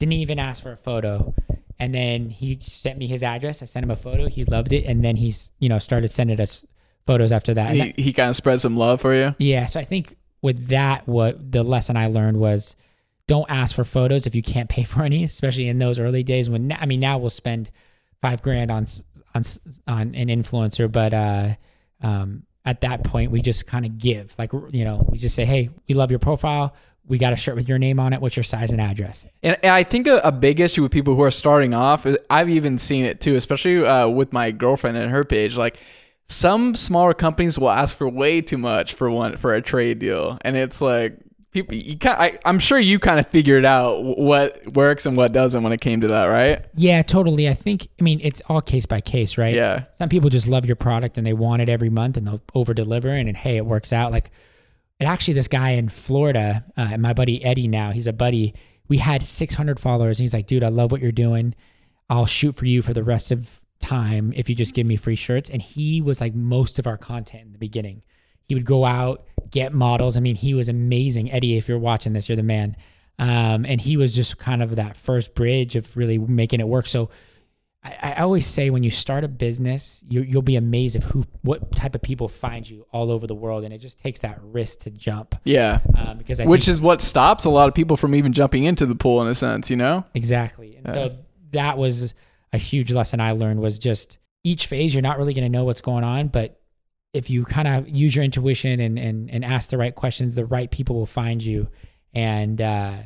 Didn't 0.00 0.14
even 0.14 0.38
ask 0.38 0.62
for 0.62 0.72
a 0.72 0.76
photo. 0.76 1.34
And 1.78 1.94
then 1.94 2.30
he 2.30 2.58
sent 2.62 2.98
me 2.98 3.06
his 3.06 3.22
address. 3.22 3.60
I 3.62 3.66
sent 3.66 3.84
him 3.84 3.90
a 3.90 3.96
photo. 3.96 4.26
He 4.26 4.44
loved 4.44 4.72
it. 4.72 4.84
And 4.86 5.04
then 5.04 5.16
he's, 5.16 5.52
you 5.58 5.68
know, 5.68 5.78
started 5.78 6.10
sending 6.10 6.40
us 6.40 6.64
photos 7.06 7.30
after 7.30 7.52
that. 7.54 7.70
He, 7.74 7.78
that- 7.80 7.98
he 7.98 8.12
kind 8.12 8.30
of 8.30 8.36
spread 8.36 8.60
some 8.60 8.76
love 8.76 9.00
for 9.02 9.14
you. 9.14 9.34
yeah. 9.38 9.66
So 9.66 9.78
I 9.80 9.84
think 9.84 10.16
with 10.40 10.68
that, 10.68 11.06
what 11.06 11.52
the 11.52 11.62
lesson 11.62 11.96
I 11.96 12.06
learned 12.06 12.38
was 12.38 12.74
don't 13.26 13.50
ask 13.50 13.74
for 13.76 13.84
photos 13.84 14.26
if 14.26 14.34
you 14.34 14.42
can't 14.42 14.68
pay 14.70 14.84
for 14.84 15.02
any, 15.02 15.24
especially 15.24 15.68
in 15.68 15.76
those 15.78 15.98
early 15.98 16.22
days 16.22 16.48
when, 16.48 16.72
I 16.72 16.86
mean, 16.86 17.00
now 17.00 17.18
we'll 17.18 17.28
spend 17.30 17.70
five 18.22 18.40
grand 18.40 18.70
on, 18.70 18.86
on, 19.34 19.42
on 19.86 20.14
an 20.14 20.28
influencer, 20.28 20.90
but, 20.90 21.12
uh, 21.12 21.54
um, 22.00 22.44
at 22.64 22.80
that 22.82 23.02
point 23.04 23.30
we 23.30 23.40
just 23.40 23.66
kind 23.66 23.86
of 23.86 23.98
give 23.98 24.34
like 24.38 24.52
you 24.70 24.84
know 24.84 25.06
we 25.10 25.18
just 25.18 25.34
say 25.34 25.44
hey 25.44 25.70
we 25.88 25.94
love 25.94 26.10
your 26.10 26.18
profile. 26.20 26.74
We 27.06 27.16
got 27.16 27.32
a 27.32 27.36
shirt 27.36 27.56
with 27.56 27.66
your 27.70 27.78
name 27.78 27.98
on 27.98 28.12
it. 28.12 28.20
What's 28.20 28.36
your 28.36 28.42
size 28.42 28.70
and 28.70 28.82
address? 28.82 29.24
And, 29.42 29.56
and 29.62 29.72
I 29.72 29.82
think 29.82 30.06
a, 30.06 30.18
a 30.24 30.30
big 30.30 30.60
issue 30.60 30.82
with 30.82 30.92
people 30.92 31.14
who 31.16 31.22
are 31.22 31.30
starting 31.30 31.72
off, 31.72 32.04
is- 32.04 32.18
I've 32.28 32.50
even 32.50 32.76
seen 32.76 33.06
it 33.06 33.22
too, 33.22 33.34
especially 33.34 33.82
uh, 33.82 34.08
with 34.08 34.30
my 34.34 34.50
girlfriend 34.50 34.98
and 34.98 35.10
her 35.10 35.24
page. 35.24 35.56
Like 35.56 35.78
some 36.26 36.74
smaller 36.74 37.14
companies 37.14 37.58
will 37.58 37.70
ask 37.70 37.96
for 37.96 38.06
way 38.06 38.42
too 38.42 38.58
much 38.58 38.92
for 38.92 39.10
one 39.10 39.38
for 39.38 39.54
a 39.54 39.62
trade 39.62 40.00
deal, 40.00 40.36
and 40.42 40.54
it's 40.54 40.82
like 40.82 41.18
people. 41.62 41.76
You 41.76 41.98
kind, 41.98 42.16
I, 42.18 42.38
I'm 42.44 42.58
sure 42.58 42.78
you 42.78 42.98
kind 42.98 43.18
of 43.20 43.26
figured 43.28 43.64
out 43.64 44.02
what 44.02 44.74
works 44.74 45.06
and 45.06 45.16
what 45.16 45.32
doesn't 45.32 45.62
when 45.62 45.72
it 45.72 45.80
came 45.80 46.00
to 46.00 46.08
that, 46.08 46.26
right? 46.26 46.64
Yeah, 46.74 47.02
totally. 47.02 47.48
I 47.48 47.54
think 47.54 47.88
I 48.00 48.02
mean 48.02 48.20
it's 48.22 48.42
all 48.48 48.60
case 48.60 48.86
by 48.86 49.00
case, 49.00 49.38
right? 49.38 49.54
Yeah. 49.54 49.84
Some 49.92 50.08
people 50.08 50.30
just 50.30 50.48
love 50.48 50.66
your 50.66 50.76
product 50.76 51.18
and 51.18 51.26
they 51.26 51.32
want 51.32 51.62
it 51.62 51.68
every 51.68 51.90
month 51.90 52.16
and 52.16 52.26
they'll 52.26 52.42
over 52.54 52.74
deliver 52.74 53.08
and, 53.08 53.28
and 53.28 53.36
hey, 53.36 53.56
it 53.56 53.66
works 53.66 53.92
out. 53.92 54.12
Like 54.12 54.30
and 55.00 55.08
actually 55.08 55.34
this 55.34 55.48
guy 55.48 55.70
in 55.70 55.88
Florida, 55.88 56.64
uh, 56.76 56.96
my 56.98 57.12
buddy 57.12 57.44
Eddie 57.44 57.68
now, 57.68 57.90
he's 57.90 58.06
a 58.06 58.12
buddy. 58.12 58.54
We 58.88 58.98
had 58.98 59.22
600 59.22 59.78
followers 59.78 60.18
and 60.18 60.24
he's 60.24 60.34
like, 60.34 60.46
"Dude, 60.46 60.64
I 60.64 60.68
love 60.68 60.90
what 60.90 61.00
you're 61.00 61.12
doing. 61.12 61.54
I'll 62.10 62.26
shoot 62.26 62.56
for 62.56 62.66
you 62.66 62.82
for 62.82 62.94
the 62.94 63.04
rest 63.04 63.30
of 63.30 63.60
time 63.80 64.32
if 64.34 64.48
you 64.48 64.54
just 64.54 64.74
give 64.74 64.86
me 64.86 64.96
free 64.96 65.16
shirts." 65.16 65.50
And 65.50 65.62
he 65.62 66.00
was 66.00 66.20
like 66.20 66.34
most 66.34 66.78
of 66.78 66.86
our 66.86 66.96
content 66.96 67.46
in 67.46 67.52
the 67.52 67.58
beginning. 67.58 68.02
He 68.48 68.54
would 68.54 68.64
go 68.64 68.84
out, 68.84 69.26
get 69.50 69.72
models. 69.72 70.16
I 70.16 70.20
mean, 70.20 70.36
he 70.36 70.54
was 70.54 70.68
amazing. 70.68 71.30
Eddie, 71.30 71.56
if 71.56 71.68
you're 71.68 71.78
watching 71.78 72.12
this, 72.12 72.28
you're 72.28 72.36
the 72.36 72.42
man. 72.42 72.76
Um, 73.18 73.64
and 73.66 73.80
he 73.80 73.96
was 73.96 74.14
just 74.14 74.38
kind 74.38 74.62
of 74.62 74.76
that 74.76 74.96
first 74.96 75.34
bridge 75.34 75.74
of 75.76 75.96
really 75.96 76.18
making 76.18 76.60
it 76.60 76.68
work. 76.68 76.86
So 76.86 77.10
I, 77.82 78.14
I 78.16 78.22
always 78.22 78.46
say 78.46 78.70
when 78.70 78.82
you 78.82 78.90
start 78.90 79.24
a 79.24 79.28
business, 79.28 80.02
you, 80.08 80.22
you'll 80.22 80.42
be 80.42 80.56
amazed 80.56 80.96
of 80.96 81.04
who, 81.04 81.24
what 81.42 81.74
type 81.74 81.94
of 81.94 82.02
people 82.02 82.28
find 82.28 82.68
you 82.68 82.86
all 82.92 83.10
over 83.10 83.26
the 83.26 83.34
world, 83.34 83.64
and 83.64 83.72
it 83.72 83.78
just 83.78 83.98
takes 83.98 84.20
that 84.20 84.38
risk 84.42 84.80
to 84.80 84.90
jump. 84.90 85.34
Yeah. 85.44 85.80
Um, 85.96 86.18
because 86.18 86.40
I 86.40 86.46
Which 86.46 86.66
think, 86.66 86.72
is 86.72 86.80
what 86.80 87.00
stops 87.00 87.44
a 87.44 87.50
lot 87.50 87.68
of 87.68 87.74
people 87.74 87.96
from 87.96 88.14
even 88.14 88.32
jumping 88.32 88.64
into 88.64 88.86
the 88.86 88.94
pool 88.94 89.22
in 89.22 89.28
a 89.28 89.34
sense, 89.34 89.70
you 89.70 89.76
know? 89.76 90.04
exactly, 90.14 90.76
and 90.76 90.86
so 90.86 91.16
that 91.52 91.78
was 91.78 92.14
a 92.52 92.58
huge 92.58 92.92
lesson 92.92 93.20
I 93.20 93.32
learned 93.32 93.60
was 93.60 93.78
just 93.78 94.18
each 94.44 94.66
phase 94.66 94.94
you're 94.94 95.02
not 95.02 95.18
really 95.18 95.34
going 95.34 95.50
to 95.50 95.58
know 95.58 95.64
what's 95.64 95.80
going 95.80 96.04
on, 96.04 96.28
but 96.28 96.57
if 97.12 97.30
you 97.30 97.44
kind 97.44 97.66
of 97.68 97.88
use 97.88 98.14
your 98.14 98.24
intuition 98.24 98.80
and, 98.80 98.98
and 98.98 99.30
and 99.30 99.44
ask 99.44 99.70
the 99.70 99.78
right 99.78 99.94
questions, 99.94 100.34
the 100.34 100.44
right 100.46 100.70
people 100.70 100.96
will 100.96 101.06
find 101.06 101.42
you. 101.42 101.68
And 102.14 102.60
uh, 102.60 102.96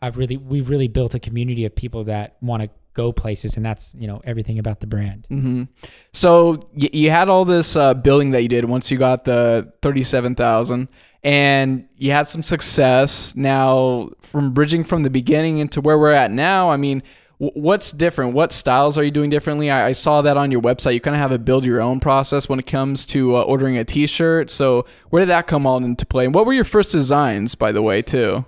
I've 0.00 0.16
really 0.16 0.36
we've 0.36 0.68
really 0.68 0.88
built 0.88 1.14
a 1.14 1.20
community 1.20 1.64
of 1.64 1.74
people 1.74 2.04
that 2.04 2.36
want 2.40 2.62
to 2.62 2.70
go 2.94 3.12
places, 3.12 3.56
and 3.56 3.66
that's 3.66 3.94
you 3.98 4.06
know 4.06 4.20
everything 4.24 4.58
about 4.58 4.80
the 4.80 4.86
brand. 4.86 5.26
hmm 5.28 5.64
So 6.12 6.60
y- 6.74 6.90
you 6.92 7.10
had 7.10 7.28
all 7.28 7.44
this 7.44 7.76
uh, 7.76 7.94
building 7.94 8.30
that 8.32 8.42
you 8.42 8.48
did 8.48 8.64
once 8.66 8.90
you 8.90 8.98
got 8.98 9.24
the 9.24 9.72
thirty-seven 9.82 10.34
thousand, 10.36 10.88
and 11.22 11.88
you 11.96 12.12
had 12.12 12.28
some 12.28 12.42
success. 12.42 13.34
Now, 13.36 14.10
from 14.20 14.52
bridging 14.52 14.84
from 14.84 15.02
the 15.02 15.10
beginning 15.10 15.58
into 15.58 15.80
where 15.80 15.98
we're 15.98 16.12
at 16.12 16.30
now, 16.30 16.70
I 16.70 16.76
mean, 16.76 17.02
what's 17.38 17.90
different? 17.92 18.34
What 18.34 18.52
styles 18.52 18.96
are 18.96 19.04
you 19.04 19.10
doing 19.10 19.30
differently? 19.30 19.70
I, 19.70 19.88
I 19.88 19.92
saw 19.92 20.22
that 20.22 20.36
on 20.36 20.50
your 20.50 20.60
website. 20.60 20.94
You 20.94 21.00
kind 21.00 21.14
of 21.14 21.20
have 21.20 21.32
a 21.32 21.38
build 21.38 21.64
your 21.64 21.80
own 21.80 22.00
process 22.00 22.48
when 22.48 22.58
it 22.58 22.66
comes 22.66 23.04
to 23.06 23.36
uh, 23.36 23.42
ordering 23.42 23.76
a 23.76 23.84
T-shirt. 23.84 24.50
So 24.50 24.86
where 25.10 25.20
did 25.20 25.28
that 25.28 25.46
come 25.46 25.66
all 25.66 25.76
into 25.76 26.06
play? 26.06 26.24
And 26.24 26.34
what 26.34 26.46
were 26.46 26.52
your 26.52 26.64
first 26.64 26.92
designs, 26.92 27.54
by 27.54 27.72
the 27.72 27.82
way, 27.82 28.02
too? 28.02 28.44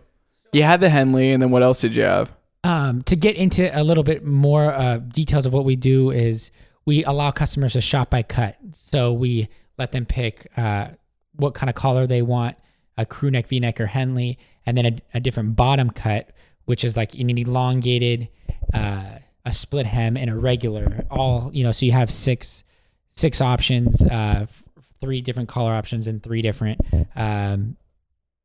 You 0.52 0.62
had 0.62 0.80
the 0.80 0.88
Henley, 0.88 1.32
and 1.32 1.42
then 1.42 1.50
what 1.50 1.62
else 1.62 1.80
did 1.80 1.94
you 1.94 2.02
have? 2.02 2.32
Um, 2.64 3.02
to 3.02 3.16
get 3.16 3.36
into 3.36 3.70
a 3.78 3.82
little 3.82 4.04
bit 4.04 4.24
more 4.24 4.72
uh, 4.72 4.98
details 4.98 5.46
of 5.46 5.52
what 5.52 5.64
we 5.64 5.76
do 5.76 6.10
is 6.10 6.50
we 6.84 7.04
allow 7.04 7.30
customers 7.30 7.74
to 7.74 7.80
shop 7.80 8.10
by 8.10 8.22
cut. 8.22 8.56
So 8.72 9.12
we 9.12 9.48
let 9.78 9.92
them 9.92 10.06
pick 10.06 10.50
uh, 10.56 10.88
what 11.34 11.54
kind 11.54 11.68
of 11.68 11.76
collar 11.76 12.06
they 12.06 12.22
want, 12.22 12.56
a 12.96 13.04
crew 13.04 13.30
neck, 13.30 13.48
V 13.48 13.60
neck, 13.60 13.80
or 13.80 13.86
Henley, 13.86 14.38
and 14.64 14.76
then 14.76 14.86
a, 14.86 14.96
a 15.14 15.20
different 15.20 15.54
bottom 15.54 15.90
cut, 15.90 16.30
which 16.66 16.84
is 16.84 16.96
like 16.96 17.14
an 17.14 17.30
elongated, 17.30 18.28
uh, 18.72 19.18
a 19.44 19.52
split 19.52 19.86
hem, 19.86 20.16
and 20.16 20.30
a 20.30 20.36
regular. 20.36 21.04
All 21.10 21.50
you 21.52 21.64
know, 21.64 21.72
so 21.72 21.86
you 21.86 21.92
have 21.92 22.10
six 22.10 22.62
six 23.08 23.40
options, 23.40 24.04
uh, 24.04 24.46
three 25.00 25.20
different 25.22 25.48
color 25.48 25.72
options, 25.72 26.06
and 26.06 26.22
three 26.22 26.42
different 26.42 26.80
um, 27.16 27.76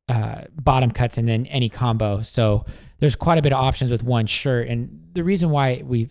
uh, 0.08 0.42
bottom 0.60 0.90
cuts 0.90 1.18
and 1.18 1.28
then 1.28 1.46
any 1.46 1.68
combo. 1.68 2.22
So 2.22 2.64
there's 2.98 3.16
quite 3.16 3.38
a 3.38 3.42
bit 3.42 3.52
of 3.52 3.58
options 3.58 3.90
with 3.90 4.02
one 4.02 4.26
shirt. 4.26 4.68
And 4.68 5.08
the 5.12 5.24
reason 5.24 5.50
why 5.50 5.82
we 5.84 6.08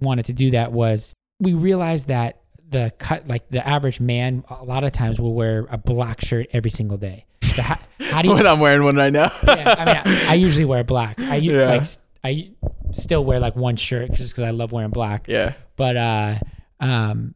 wanted 0.00 0.26
to 0.26 0.32
do 0.32 0.50
that 0.52 0.72
was 0.72 1.14
we 1.40 1.54
realized 1.54 2.08
that 2.08 2.40
the 2.68 2.92
cut, 2.98 3.28
like 3.28 3.48
the 3.50 3.66
average 3.66 4.00
man, 4.00 4.44
a 4.50 4.64
lot 4.64 4.84
of 4.84 4.92
times 4.92 5.20
will 5.20 5.34
wear 5.34 5.66
a 5.70 5.78
black 5.78 6.20
shirt 6.20 6.48
every 6.52 6.70
single 6.70 6.96
day. 6.96 7.26
So 7.42 7.62
how, 7.62 7.78
how 8.14 8.22
do 8.22 8.28
you? 8.28 8.34
When 8.34 8.46
I'm 8.46 8.60
wearing 8.60 8.84
one 8.84 8.96
right 8.96 9.12
now. 9.12 9.30
yeah, 9.46 9.74
I 9.78 9.84
mean, 9.84 10.02
I, 10.04 10.26
I 10.30 10.34
usually 10.34 10.64
wear 10.64 10.84
black. 10.84 11.20
I 11.20 11.36
Yeah. 11.36 11.66
like 11.76 11.86
I 12.22 12.50
still 12.92 13.24
wear 13.24 13.40
like 13.40 13.56
one 13.56 13.76
shirt 13.76 14.12
just 14.12 14.30
because 14.30 14.44
I 14.44 14.50
love 14.50 14.72
wearing 14.72 14.90
black 14.90 15.26
yeah. 15.28 15.54
but 15.76 15.96
uh 15.96 16.38
um 16.80 17.34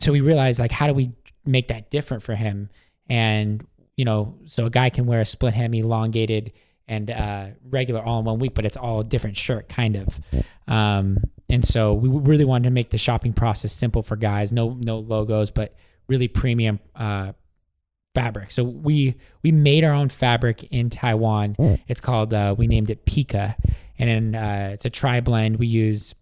so 0.00 0.12
we 0.12 0.20
realized 0.20 0.60
like 0.60 0.70
how 0.70 0.86
do 0.86 0.92
we 0.94 1.12
make 1.44 1.68
that 1.68 1.90
different 1.90 2.22
for 2.22 2.34
him 2.34 2.68
and 3.08 3.66
you 3.96 4.04
know 4.04 4.36
so 4.46 4.66
a 4.66 4.70
guy 4.70 4.90
can 4.90 5.06
wear 5.06 5.20
a 5.22 5.24
split 5.24 5.54
hem 5.54 5.72
elongated 5.74 6.52
and 6.86 7.10
uh 7.10 7.46
regular 7.70 8.02
all 8.02 8.18
in 8.20 8.26
one 8.26 8.38
week 8.38 8.54
but 8.54 8.64
it's 8.66 8.76
all 8.76 9.00
a 9.00 9.04
different 9.04 9.36
shirt 9.36 9.68
kind 9.68 9.96
of 9.96 10.20
um 10.68 11.16
and 11.48 11.64
so 11.64 11.94
we 11.94 12.08
really 12.08 12.44
wanted 12.44 12.64
to 12.64 12.70
make 12.70 12.90
the 12.90 12.98
shopping 12.98 13.32
process 13.32 13.72
simple 13.72 14.02
for 14.02 14.14
guys 14.14 14.52
no 14.52 14.76
no 14.78 14.98
logos 14.98 15.50
but 15.50 15.74
really 16.06 16.28
premium 16.28 16.78
uh 16.94 17.32
fabric. 18.18 18.50
So 18.50 18.64
we 18.64 19.14
we 19.42 19.52
made 19.52 19.84
our 19.84 19.92
own 19.92 20.08
fabric 20.08 20.64
in 20.64 20.90
Taiwan. 20.90 21.56
It's 21.88 22.00
called 22.00 22.34
uh, 22.34 22.54
we 22.56 22.66
named 22.66 22.90
it 22.90 23.04
PYCA, 23.06 23.54
and 23.98 24.34
then 24.34 24.42
uh, 24.42 24.70
it's 24.72 24.84
a 24.84 24.90
tri 24.90 25.20
blend. 25.20 25.58
We 25.58 25.66
use 25.66 26.14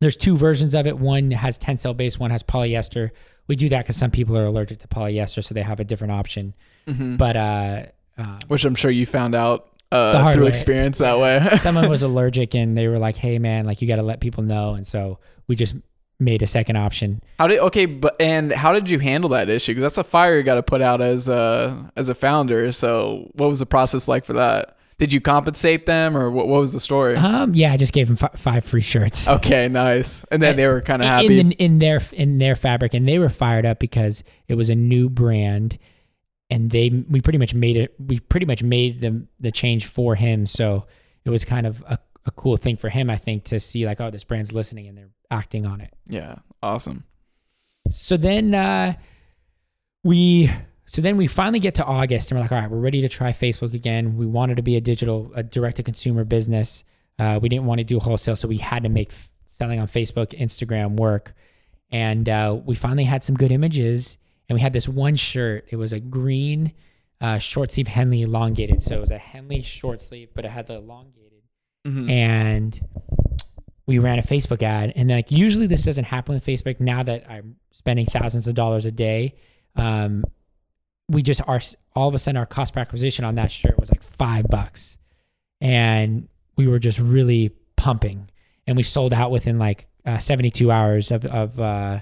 there's 0.00 0.16
two 0.16 0.36
versions 0.36 0.74
of 0.74 0.86
it. 0.86 0.98
One 0.98 1.30
has 1.30 1.58
tencel 1.58 1.96
base, 1.96 2.18
one 2.18 2.30
has 2.30 2.42
polyester. 2.42 3.10
We 3.48 3.56
do 3.56 3.68
that 3.68 3.84
because 3.84 3.96
some 3.96 4.10
people 4.10 4.36
are 4.36 4.44
allergic 4.44 4.80
to 4.80 4.88
polyester, 4.88 5.42
so 5.44 5.54
they 5.54 5.62
have 5.62 5.80
a 5.80 5.84
different 5.84 6.12
option. 6.12 6.54
But 6.86 7.36
uh, 7.36 7.86
uh, 8.18 8.38
Which 8.48 8.64
I'm 8.64 8.74
sure 8.74 8.90
you 8.90 9.06
found 9.06 9.34
out 9.34 9.68
uh, 9.92 10.20
hard 10.20 10.34
through 10.34 10.44
way. 10.44 10.48
experience 10.48 10.98
that 10.98 11.18
way. 11.18 11.46
someone 11.62 11.88
was 11.88 12.02
allergic, 12.10 12.54
and 12.54 12.76
they 12.76 12.88
were 12.88 12.98
like, 12.98 13.16
"Hey, 13.16 13.38
man, 13.38 13.66
like 13.66 13.82
you 13.82 13.88
got 13.88 13.96
to 13.96 14.02
let 14.02 14.20
people 14.20 14.42
know." 14.42 14.74
And 14.74 14.86
so 14.86 15.18
we 15.48 15.56
just 15.56 15.74
made 16.18 16.42
a 16.42 16.46
second 16.46 16.76
option. 16.76 17.22
how 17.38 17.46
did 17.46 17.58
okay, 17.58 17.86
but 17.86 18.16
and 18.20 18.52
how 18.52 18.72
did 18.72 18.88
you 18.88 18.98
handle 18.98 19.30
that 19.30 19.48
issue? 19.48 19.72
Because 19.72 19.82
that's 19.82 19.98
a 19.98 20.04
fire 20.04 20.36
you 20.36 20.42
got 20.42 20.54
to 20.54 20.62
put 20.62 20.80
out 20.82 21.00
as 21.00 21.28
a 21.28 21.90
as 21.96 22.08
a 22.08 22.14
founder. 22.14 22.72
So 22.72 23.30
what 23.34 23.48
was 23.48 23.58
the 23.58 23.66
process 23.66 24.08
like 24.08 24.24
for 24.24 24.32
that? 24.34 24.72
Did 24.98 25.12
you 25.12 25.20
compensate 25.20 25.84
them, 25.84 26.16
or 26.16 26.30
what, 26.30 26.48
what 26.48 26.58
was 26.58 26.72
the 26.72 26.80
story? 26.80 27.16
Um, 27.16 27.54
yeah, 27.54 27.70
I 27.70 27.76
just 27.76 27.92
gave 27.92 28.08
them 28.08 28.16
f- 28.18 28.40
five 28.40 28.64
free 28.64 28.80
shirts. 28.80 29.28
Okay, 29.36 29.68
nice. 29.68 30.24
And 30.30 30.40
then 30.40 30.56
they 30.56 30.66
were 30.66 30.80
kind 30.80 31.02
of 31.02 31.06
in- 31.06 31.12
happy. 31.12 31.38
in, 31.40 31.52
in 31.52 31.78
their 31.80 32.00
in 32.14 32.38
their 32.38 32.56
fabric, 32.56 32.94
and 32.94 33.06
they 33.06 33.18
were 33.18 33.28
fired 33.28 33.66
up 33.66 33.78
because 33.78 34.24
it 34.48 34.54
was 34.54 34.70
a 34.70 34.74
new 34.74 35.10
brand, 35.10 35.76
and 36.48 36.70
they 36.70 37.04
we 37.10 37.20
pretty 37.20 37.38
much 37.38 37.52
made 37.52 37.76
it. 37.76 37.94
We 37.98 38.20
pretty 38.20 38.46
much 38.46 38.62
made 38.62 39.02
the 39.02 39.26
the 39.38 39.52
change 39.52 39.84
for 39.84 40.14
him, 40.14 40.46
so 40.46 40.86
it 41.26 41.30
was 41.30 41.44
kind 41.44 41.66
of 41.66 41.82
a, 41.86 41.98
a 42.26 42.30
cool 42.32 42.56
thing 42.56 42.76
for 42.76 42.88
him, 42.88 43.08
I 43.08 43.16
think, 43.16 43.44
to 43.44 43.60
see 43.60 43.86
like, 43.86 44.00
oh, 44.00 44.10
this 44.10 44.24
brand's 44.24 44.52
listening 44.52 44.88
and 44.88 44.98
they're 44.98 45.10
acting 45.30 45.64
on 45.64 45.80
it. 45.80 45.94
yeah, 46.08 46.36
awesome. 46.62 47.04
So 47.88 48.16
then 48.16 48.52
uh, 48.54 48.94
we 50.02 50.50
so 50.86 51.02
then 51.02 51.16
we 51.16 51.26
finally 51.26 51.60
get 51.60 51.76
to 51.76 51.84
August 51.84 52.30
and 52.30 52.38
we're 52.38 52.42
like, 52.42 52.52
all 52.52 52.58
right, 52.58 52.70
we're 52.70 52.78
ready 52.78 53.00
to 53.02 53.08
try 53.08 53.32
Facebook 53.32 53.74
again. 53.74 54.16
We 54.16 54.26
wanted 54.26 54.56
to 54.56 54.62
be 54.62 54.76
a 54.76 54.80
digital, 54.80 55.32
a 55.34 55.42
direct 55.42 55.76
to 55.76 55.82
consumer 55.82 56.24
business. 56.24 56.84
Uh, 57.18 57.38
we 57.40 57.48
didn't 57.48 57.66
want 57.66 57.78
to 57.78 57.84
do 57.84 57.98
wholesale, 57.98 58.36
so 58.36 58.46
we 58.46 58.58
had 58.58 58.82
to 58.82 58.88
make 58.88 59.10
f- 59.10 59.30
selling 59.46 59.80
on 59.80 59.88
Facebook, 59.88 60.38
Instagram 60.38 60.96
work. 60.96 61.34
And 61.90 62.28
uh, 62.28 62.60
we 62.64 62.74
finally 62.74 63.04
had 63.04 63.24
some 63.24 63.36
good 63.36 63.52
images, 63.52 64.18
and 64.48 64.54
we 64.54 64.60
had 64.60 64.72
this 64.72 64.88
one 64.88 65.16
shirt. 65.16 65.66
It 65.70 65.76
was 65.76 65.92
a 65.92 66.00
green 66.00 66.72
uh, 67.20 67.38
short 67.38 67.72
sleeve 67.72 67.88
Henley 67.88 68.22
elongated, 68.22 68.82
so 68.82 68.96
it 68.96 69.00
was 69.00 69.10
a 69.10 69.18
Henley 69.18 69.62
short 69.62 70.00
sleeve, 70.00 70.28
but 70.34 70.44
it 70.44 70.50
had 70.50 70.66
the 70.66 70.74
elongated 70.74 71.25
Mhm. 71.86 72.10
and 72.10 72.80
we 73.86 73.98
ran 73.98 74.18
a 74.18 74.22
Facebook 74.22 74.62
ad. 74.62 74.92
And 74.96 75.08
like 75.10 75.30
usually 75.30 75.66
this 75.68 75.84
doesn't 75.84 76.04
happen 76.04 76.34
with 76.34 76.44
Facebook. 76.44 76.80
Now 76.80 77.02
that 77.04 77.24
I'm 77.30 77.56
spending 77.70 78.04
thousands 78.06 78.48
of 78.48 78.54
dollars 78.56 78.84
a 78.84 78.90
day, 78.90 79.34
um, 79.76 80.24
we 81.08 81.22
just 81.22 81.40
are 81.46 81.60
all 81.94 82.08
of 82.08 82.14
a 82.14 82.18
sudden 82.18 82.36
our 82.36 82.46
cost 82.46 82.74
per 82.74 82.80
acquisition 82.80 83.24
on 83.24 83.36
that 83.36 83.52
shirt 83.52 83.78
was 83.78 83.90
like 83.92 84.02
five 84.02 84.48
bucks, 84.48 84.98
and 85.60 86.28
we 86.56 86.66
were 86.66 86.78
just 86.80 86.98
really 86.98 87.52
pumping, 87.76 88.28
and 88.66 88.76
we 88.76 88.82
sold 88.82 89.12
out 89.12 89.30
within 89.30 89.58
like 89.58 89.86
uh, 90.04 90.18
72 90.18 90.70
hours 90.70 91.12
of 91.12 91.24
of 91.26 91.60
uh, 91.60 92.00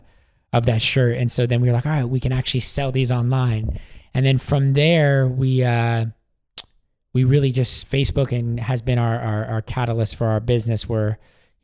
of 0.55 0.65
that 0.67 0.81
shirt. 0.81 1.19
And 1.19 1.31
so 1.31 1.47
then 1.47 1.61
we 1.61 1.69
were 1.69 1.75
like, 1.75 1.85
all 1.85 1.93
right, 1.93 2.05
we 2.09 2.21
can 2.21 2.33
actually 2.33 2.61
sell 2.61 2.93
these 2.93 3.13
online. 3.13 3.79
And 4.15 4.25
then 4.25 4.39
from 4.39 4.73
there, 4.73 5.27
we 5.29 5.63
uh, 5.65 6.07
we 7.15 7.25
really 7.25 7.51
just 7.53 7.91
Facebook 7.91 8.37
and 8.37 8.61
has 8.61 8.83
been 8.83 8.99
our, 8.99 9.19
our 9.19 9.45
our 9.47 9.63
catalyst 9.63 10.17
for 10.17 10.27
our 10.27 10.41
business. 10.41 10.87
We're 10.89 11.11
you 11.11 11.17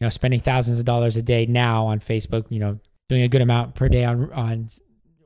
know 0.06 0.08
spending 0.08 0.40
thousands 0.40 0.78
of 0.78 0.86
dollars 0.86 1.16
a 1.18 1.22
day 1.22 1.44
now 1.44 1.86
on 1.86 2.00
Facebook. 2.00 2.46
You 2.48 2.60
know, 2.60 2.78
doing 3.10 3.22
a 3.22 3.28
good 3.28 3.42
amount 3.42 3.74
per 3.74 3.88
day 3.90 4.04
on 4.04 4.32
on 4.32 4.68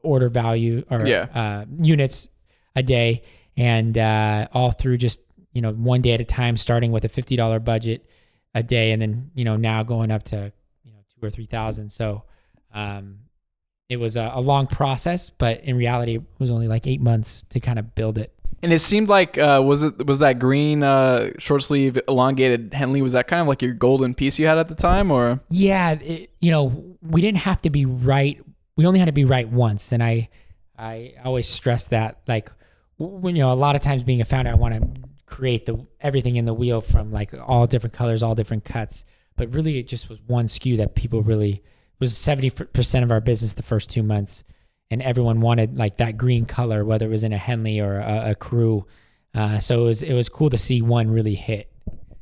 order 0.02 0.28
value 0.28 0.84
or 0.90 1.06
Yeah. 1.06 1.26
uh, 1.32 1.64
units 1.78 2.26
a 2.74 2.82
day, 2.82 3.22
and 3.56 3.96
uh, 3.96 4.48
all 4.52 4.72
through 4.72 4.96
just 4.96 5.20
you 5.52 5.60
know 5.62 5.72
one 5.72 6.02
day 6.02 6.12
at 6.12 6.20
a 6.20 6.24
time, 6.24 6.56
starting 6.56 6.90
with 6.90 7.04
a 7.04 7.08
fifty 7.08 7.37
dollar 7.37 7.60
budget 7.60 8.10
a 8.54 8.62
day, 8.62 8.90
and 8.92 9.00
then 9.00 9.30
you 9.34 9.44
know 9.44 9.56
now 9.56 9.82
going 9.82 10.10
up 10.10 10.22
to 10.24 10.52
you 10.84 10.92
know 10.92 10.98
two 11.14 11.24
or 11.24 11.30
three 11.30 11.46
thousand. 11.46 11.90
So. 11.90 12.24
Um, 12.72 13.18
it 13.88 13.98
was 13.98 14.16
a, 14.16 14.32
a 14.34 14.40
long 14.40 14.66
process, 14.66 15.28
but 15.30 15.60
in 15.60 15.76
reality, 15.76 16.16
it 16.16 16.22
was 16.38 16.50
only 16.50 16.66
like 16.66 16.87
eight 16.88 17.00
months 17.02 17.44
to 17.50 17.60
kind 17.60 17.78
of 17.78 17.94
build 17.94 18.16
it. 18.18 18.32
And 18.64 18.72
it 18.72 18.79
seemed 18.79 19.11
like 19.11 19.37
uh, 19.37 19.62
was 19.62 19.83
it 19.83 20.07
was 20.07 20.20
that 20.20 20.38
green 20.38 20.83
uh, 20.83 21.33
short 21.38 21.62
sleeve 21.62 22.00
elongated 22.09 22.72
Henley? 22.72 23.03
Was 23.03 23.12
that 23.12 23.29
kind 23.29 23.42
of 23.42 23.46
like 23.46 23.61
your 23.61 23.74
golden 23.74 24.14
piece 24.14 24.38
you 24.38 24.46
had 24.46 24.57
at 24.57 24.68
the 24.68 24.74
time, 24.74 25.11
or? 25.11 25.40
Yeah 25.50 25.92
it, 25.92 26.31
you 26.40 26.50
know 26.50 26.96
we 27.03 27.20
didn't 27.20 27.40
have 27.40 27.61
to 27.62 27.70
be 27.70 27.85
right 27.85 28.40
we 28.77 28.87
only 28.87 28.98
had 28.98 29.05
to 29.05 29.12
be 29.12 29.27
right 29.27 29.46
once. 29.46 29.92
And 29.92 30.03
i 30.03 30.31
i 30.79 31.12
always 31.22 31.46
stress 31.46 31.88
that 31.88 32.20
like 32.27 32.50
when 32.98 33.37
you 33.37 33.42
know 33.42 33.53
a 33.53 33.55
lot 33.55 33.77
of 33.77 33.83
times 33.83 34.03
being 34.03 34.20
a 34.20 34.24
founder 34.24 34.50
i 34.50 34.55
want 34.55 34.74
to 34.74 35.09
create 35.27 35.66
the 35.66 35.87
everything 36.00 36.35
in 36.35 36.46
the 36.46 36.55
wheel 36.55 36.81
from 36.81 37.12
like 37.12 37.33
all 37.46 37.66
different 37.66 37.92
colors 37.92 38.22
all 38.22 38.35
different 38.35 38.64
cuts. 38.64 39.05
But 39.37 39.53
really 39.53 39.79
it 39.79 39.87
just 39.88 40.09
was 40.09 40.22
one 40.22 40.46
SKU 40.46 40.79
that 40.79 40.94
people 40.94 41.22
really 41.22 41.62
was 41.98 42.14
70% 42.14 43.03
of 43.03 43.12
our 43.12 43.20
business 43.20 43.53
the 43.53 43.62
first 43.62 43.90
two 43.90 44.03
months 44.03 44.42
and 44.94 45.02
everyone 45.02 45.42
wanted 45.42 45.76
like 45.76 45.98
that 45.98 46.16
green 46.16 46.46
color 46.46 46.85
whether 46.85 47.04
it 47.04 47.11
was 47.11 47.24
in 47.24 47.33
a 47.35 47.38
henley 47.38 47.78
or 47.80 47.98
a, 47.98 48.30
a 48.30 48.35
crew 48.35 48.87
uh, 49.35 49.59
so 49.59 49.83
it 49.83 49.85
was 49.85 50.02
it 50.02 50.14
was 50.14 50.28
cool 50.30 50.48
to 50.48 50.57
see 50.57 50.80
one 50.80 51.11
really 51.11 51.35
hit 51.35 51.68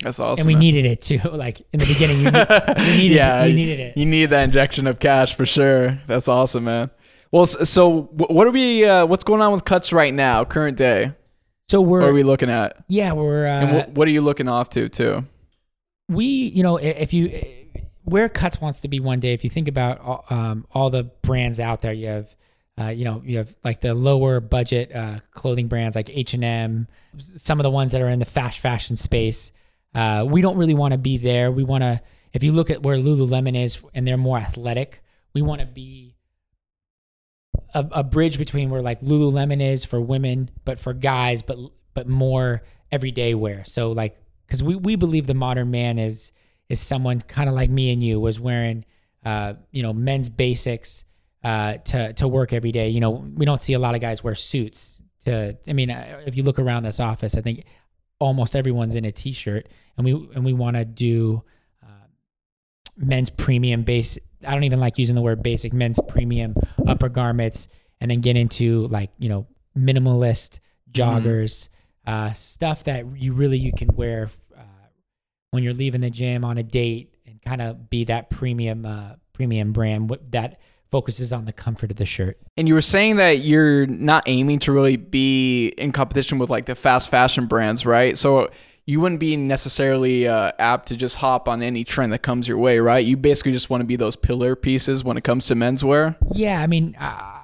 that's 0.02 0.18
awesome? 0.18 0.40
and 0.40 0.46
we 0.48 0.54
man. 0.54 0.61
needed 0.61 0.85
it 0.87 1.00
too 1.00 1.20
like 1.32 1.61
in 1.72 1.78
the 1.78 1.87
beginning 1.87 2.18
you 2.18 2.30
need, 2.30 2.78
needed 2.98 3.14
yeah, 3.14 3.44
it, 3.44 3.46
we 3.46 3.54
needed 3.54 3.78
it 3.78 3.96
You 3.96 4.06
need 4.06 4.26
that 4.30 4.42
injection 4.42 4.88
of 4.88 4.98
cash 4.98 5.37
for 5.37 5.46
sure. 5.46 6.00
That's 6.08 6.26
awesome, 6.26 6.64
man. 6.64 6.90
Well, 7.30 7.46
so 7.46 8.02
what 8.14 8.46
are 8.46 8.50
we? 8.50 8.85
Uh, 8.85 9.06
what's 9.06 9.22
going 9.24 9.40
on 9.40 9.52
with 9.52 9.64
cuts 9.64 9.92
right 9.92 10.12
now, 10.12 10.44
current 10.44 10.76
day? 10.76 11.12
So 11.70 11.80
we're 11.80 12.00
What 12.00 12.08
are 12.11 12.12
we 12.12 12.24
looking 12.24 12.50
at? 12.50 12.85
yeah 12.88 13.12
we're 13.12 13.46
uh, 13.46 13.61
And 13.61 13.76
what, 13.76 13.88
what 13.90 14.08
are 14.08 14.11
you 14.11 14.22
looking 14.22 14.48
off 14.48 14.70
to 14.70 14.88
too? 14.88 15.24
we 16.08 16.24
you 16.26 16.62
know 16.62 16.76
if 16.78 17.12
you 17.12 17.42
where 18.04 18.28
cuts 18.28 18.61
wants 18.61 18.80
to 18.80 18.88
be 18.88 18.98
one 19.00 19.20
day 19.20 19.32
if 19.32 19.44
you 19.44 19.50
think 19.50 19.68
about 19.68 20.00
all, 20.00 20.24
um, 20.30 20.66
all 20.72 20.90
the 20.90 21.04
brands 21.22 21.61
out 21.61 21.80
there 21.80 21.92
you 21.92 22.08
have 22.08 22.35
uh, 22.78 22.88
you 22.88 23.04
know 23.04 23.22
you 23.24 23.38
have 23.38 23.54
like 23.64 23.80
the 23.80 23.94
lower 23.94 24.40
budget 24.40 24.94
uh, 24.94 25.18
clothing 25.30 25.68
brands 25.68 25.94
like 25.94 26.11
h&m 26.11 26.87
some 27.18 27.58
of 27.61 27.64
the 27.64 27.70
ones 27.70 27.92
that 27.92 28.00
are 28.00 28.08
in 28.08 28.18
the 28.18 28.24
fast 28.24 28.58
fashion 28.58 28.96
space 28.96 29.52
uh, 29.94 30.24
we 30.26 30.40
don't 30.40 30.56
really 30.56 30.74
want 30.74 30.92
to 30.92 30.98
be 30.98 31.18
there 31.18 31.50
we 31.50 31.64
want 31.64 31.82
to 31.82 32.00
if 32.32 32.42
you 32.42 32.52
look 32.52 32.70
at 32.70 32.82
where 32.82 32.96
lululemon 32.96 33.56
is 33.56 33.82
and 33.94 34.06
they're 34.06 34.16
more 34.16 34.38
athletic 34.38 35.02
we 35.35 35.42
want 35.42 35.61
to 35.61 35.66
be 35.66 36.12
a, 37.74 37.87
a 37.92 38.04
bridge 38.04 38.38
between 38.38 38.70
where 38.70 38.82
like 38.82 39.00
Lululemon 39.00 39.61
is 39.61 39.85
for 39.85 40.00
women, 40.00 40.50
but 40.64 40.78
for 40.78 40.92
guys, 40.92 41.42
but 41.42 41.58
but 41.94 42.08
more 42.08 42.62
everyday 42.90 43.35
wear. 43.35 43.64
So 43.64 43.92
like, 43.92 44.16
because 44.46 44.62
we 44.62 44.76
we 44.76 44.96
believe 44.96 45.26
the 45.26 45.35
modern 45.35 45.70
man 45.70 45.98
is 45.98 46.32
is 46.68 46.80
someone 46.80 47.20
kind 47.20 47.48
of 47.48 47.54
like 47.54 47.70
me 47.70 47.92
and 47.92 48.02
you 48.02 48.20
was 48.20 48.40
wearing, 48.40 48.85
uh, 49.24 49.54
you 49.70 49.82
know, 49.82 49.92
men's 49.92 50.28
basics 50.28 51.04
uh, 51.44 51.78
to 51.78 52.12
to 52.14 52.28
work 52.28 52.52
every 52.52 52.72
day. 52.72 52.88
You 52.88 53.00
know, 53.00 53.11
we 53.11 53.44
don't 53.44 53.61
see 53.61 53.72
a 53.72 53.78
lot 53.78 53.94
of 53.94 54.00
guys 54.00 54.22
wear 54.22 54.35
suits. 54.35 55.00
To 55.24 55.57
I 55.68 55.72
mean, 55.72 55.90
uh, 55.90 56.22
if 56.26 56.37
you 56.37 56.42
look 56.42 56.59
around 56.59 56.85
this 56.85 57.00
office, 57.00 57.37
I 57.37 57.40
think 57.40 57.64
almost 58.18 58.55
everyone's 58.55 58.94
in 58.94 59.05
a 59.05 59.12
t-shirt, 59.12 59.68
and 59.96 60.05
we 60.05 60.12
and 60.35 60.44
we 60.44 60.52
want 60.52 60.76
to 60.76 60.85
do 60.85 61.42
uh, 61.83 62.07
men's 62.96 63.31
premium 63.31 63.83
base. 63.83 64.18
I 64.46 64.55
don't 64.55 64.64
even 64.64 64.81
like 64.81 64.98
using 64.98 65.14
the 65.14 65.22
word 65.22 65.42
basic. 65.42 65.72
Men's 65.72 66.00
premium 66.09 66.55
upper 66.87 67.09
garments, 67.09 67.68
and 68.00 68.11
then 68.11 68.20
get 68.20 68.37
into 68.37 68.87
like 68.88 69.11
you 69.18 69.28
know 69.28 69.46
minimalist 69.76 70.61
joggers, 70.90 71.68
uh, 72.07 72.33
stuff 72.33 72.85
that 72.85 73.05
you 73.16 73.33
really 73.33 73.59
you 73.59 73.72
can 73.72 73.88
wear 73.94 74.28
uh, 74.57 74.62
when 75.50 75.62
you're 75.62 75.74
leaving 75.74 76.00
the 76.00 76.11
gym 76.11 76.44
on 76.44 76.59
a 76.59 76.62
date, 76.62 77.14
and 77.26 77.40
kind 77.42 77.61
of 77.61 77.90
be 77.90 78.05
that 78.05 78.31
premium 78.31 78.87
uh, 78.87 79.14
premium 79.33 79.72
brand 79.72 80.11
what, 80.11 80.31
that 80.31 80.61
focuses 80.92 81.33
on 81.33 81.46
the 81.46 81.52
comfort 81.52 81.90
of 81.90 81.96
the 81.96 82.05
shirt. 82.05 82.38
And 82.57 82.68
you 82.68 82.74
were 82.74 82.83
saying 82.83 83.16
that 83.16 83.40
you're 83.40 83.87
not 83.87 84.22
aiming 84.26 84.61
to 84.61 84.72
really 84.72 84.96
be 84.96 85.68
in 85.78 85.90
competition 85.90 86.38
with 86.38 86.50
like 86.50 86.66
the 86.66 86.76
fast 86.76 87.11
fashion 87.11 87.46
brands, 87.46 87.85
right? 87.85 88.16
So 88.16 88.50
you 88.85 89.00
wouldn't 89.00 89.18
be 89.18 89.37
necessarily 89.37 90.28
uh, 90.28 90.52
apt 90.59 90.88
to 90.88 90.96
just 90.96 91.16
hop 91.16 91.48
on 91.48 91.62
any 91.62 91.83
trend 91.83 92.12
that 92.12 92.20
comes 92.20 92.46
your 92.46 92.59
way, 92.59 92.78
right? 92.78 93.05
You 93.05 93.16
basically 93.16 93.52
just 93.52 93.70
want 93.70 93.81
to 93.81 93.87
be 93.87 93.96
those 93.96 94.16
pillar 94.16 94.55
pieces 94.55 95.02
when 95.02 95.16
it 95.16 95.24
comes 95.24 95.46
to 95.46 95.55
menswear. 95.55 96.16
Yeah, 96.33 96.61
I 96.61 96.66
mean, 96.66 96.94
uh, 97.00 97.42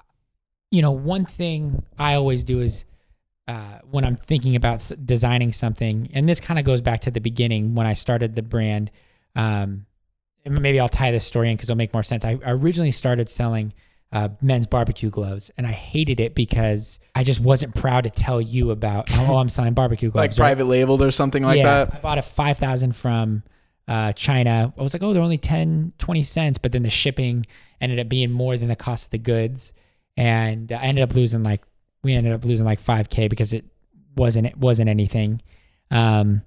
you 0.71 0.83
know, 0.83 0.93
one 0.93 1.25
thing 1.25 1.85
I 1.99 2.15
always 2.15 2.45
do 2.45 2.61
is 2.61 2.85
uh, 3.47 3.79
when 3.91 4.05
I'm 4.05 4.15
thinking 4.15 4.57
about 4.57 4.91
designing 5.05 5.53
something, 5.53 6.11
and 6.13 6.29
this 6.29 6.39
kind 6.39 6.59
of 6.59 6.67
goes 6.67 6.83
back 6.83 7.01
to 7.03 7.11
the 7.11 7.21
beginning 7.21 7.75
when 7.75 7.87
I 7.87 7.95
started 7.95 8.35
the 8.35 8.43
brand. 8.43 8.91
Um, 9.35 9.87
and 10.49 10.61
maybe 10.61 10.81
I'll 10.81 10.89
tie 10.89 11.11
this 11.11 11.25
story 11.25 11.51
in 11.51 11.57
because 11.57 11.71
it'll 11.71 11.79
make 11.79 11.93
more 11.93 12.03
sense. 12.03 12.25
I 12.25 12.39
I 12.45 12.51
originally 12.53 12.91
started 12.91 13.29
selling 13.29 13.73
uh, 14.11 14.31
men's 14.41 14.67
barbecue 14.67 15.11
gloves, 15.11 15.51
and 15.59 15.67
I 15.67 15.73
hated 15.73 16.21
it 16.21 16.35
because 16.35 16.99
I 17.15 17.25
just 17.25 17.41
wasn't 17.41 17.75
proud 17.75 18.05
to 18.05 18.11
tell 18.11 18.41
you 18.41 18.71
about. 18.71 19.11
Oh, 19.13 19.37
I'm 19.37 19.49
selling 19.49 19.75
barbecue 19.75 20.11
gloves. 20.11 20.23
Like 20.23 20.31
right? 20.31 20.55
private 20.55 20.65
labeled 20.65 21.03
or 21.03 21.11
something 21.11 21.43
like 21.43 21.59
yeah, 21.59 21.85
that. 21.85 21.95
I 21.97 21.99
bought 21.99 22.19
a 22.19 22.23
5,000 22.23 22.93
from 22.95 23.43
uh, 23.87 24.13
China. 24.13 24.73
I 24.77 24.83
was 24.83 24.95
like, 24.95 25.03
oh, 25.03 25.13
they're 25.13 25.23
only 25.23 25.39
10, 25.39 25.93
20 25.99 26.23
cents. 26.23 26.59
But 26.59 26.73
then 26.73 26.83
the 26.83 26.91
shipping 26.91 27.47
ended 27.81 27.99
up 27.99 28.09
being 28.09 28.31
more 28.31 28.57
than 28.57 28.69
the 28.69 28.77
cost 28.77 29.07
of 29.07 29.11
the 29.11 29.19
goods. 29.19 29.73
And 30.17 30.73
I 30.73 30.83
ended 30.83 31.03
up 31.03 31.15
losing 31.15 31.43
like, 31.43 31.63
we 32.03 32.15
ended 32.15 32.33
up 32.33 32.45
losing 32.45 32.65
like 32.65 32.83
5k 32.83 33.29
because 33.29 33.53
it 33.53 33.65
wasn't 34.17 34.47
it 34.47 34.57
wasn't 34.57 34.89
anything. 34.89 35.43
Um, 35.91 36.43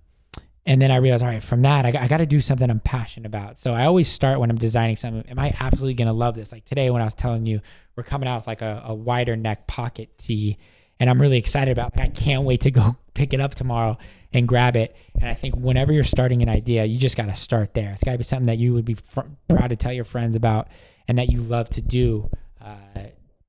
and 0.66 0.82
then 0.82 0.92
I 0.92 0.98
realized, 0.98 1.24
all 1.24 1.30
right, 1.30 1.44
from 1.44 1.64
that, 1.64 1.86
I, 1.86 2.04
I 2.04 2.08
got 2.08 2.18
to 2.18 2.26
do 2.26 2.40
something 2.40 2.70
I'm 2.70 2.80
passionate 2.80 3.26
about. 3.26 3.58
So 3.58 3.74
I 3.74 3.86
always 3.86 4.08
start 4.08 4.40
when 4.40 4.52
I'm 4.52 4.58
designing 4.58 4.96
something. 4.96 5.24
Am 5.30 5.40
I 5.40 5.56
absolutely 5.60 5.96
going 5.96 6.08
to 6.08 6.14
love 6.14 6.36
this? 6.36 6.52
Like 6.52 6.66
today, 6.66 6.92
when 6.92 7.02
I 7.02 7.06
was 7.06 7.16
telling 7.16 7.48
you, 7.48 7.62
we're 7.96 8.04
coming 8.04 8.30
out 8.30 8.42
with 8.42 8.48
like 8.48 8.62
a, 8.62 8.84
a 8.86 8.94
wider 8.94 9.36
neck 9.36 9.66
pocket 9.66 10.18
tee, 10.18 10.58
and 11.00 11.10
I'm 11.10 11.20
really 11.20 11.38
excited 11.38 11.72
about. 11.72 11.94
It. 11.96 12.02
I 12.02 12.10
can't 12.10 12.44
wait 12.44 12.62
to 12.62 12.72
go 12.72 12.96
pick 13.16 13.34
it 13.34 13.42
up 13.42 13.56
tomorrow 13.56 13.98
and 14.34 14.48
grab 14.48 14.76
it. 14.76 14.96
And 15.20 15.28
I 15.28 15.34
think 15.34 15.56
whenever 15.56 15.92
you're 15.92 16.04
starting 16.04 16.44
an 16.44 16.50
idea, 16.50 16.86
you 16.86 17.00
just 17.00 17.18
got 17.18 17.26
to 17.26 17.36
start 17.36 17.74
there. 17.74 17.92
It's 17.92 18.04
got 18.04 18.12
to 18.12 18.18
be 18.20 18.24
something 18.24 18.48
that 18.48 18.58
you 18.58 18.74
would 18.74 18.86
be 18.86 18.94
fr- 18.94 19.22
proud 19.48 19.70
to 19.70 19.76
tell 19.76 19.92
your 19.92 20.06
friends 20.06 20.36
about 20.36 20.68
and 21.08 21.18
that 21.18 21.30
you 21.32 21.42
love 21.42 21.70
to 21.72 21.82
do. 21.82 22.30
Uh, 22.64 22.76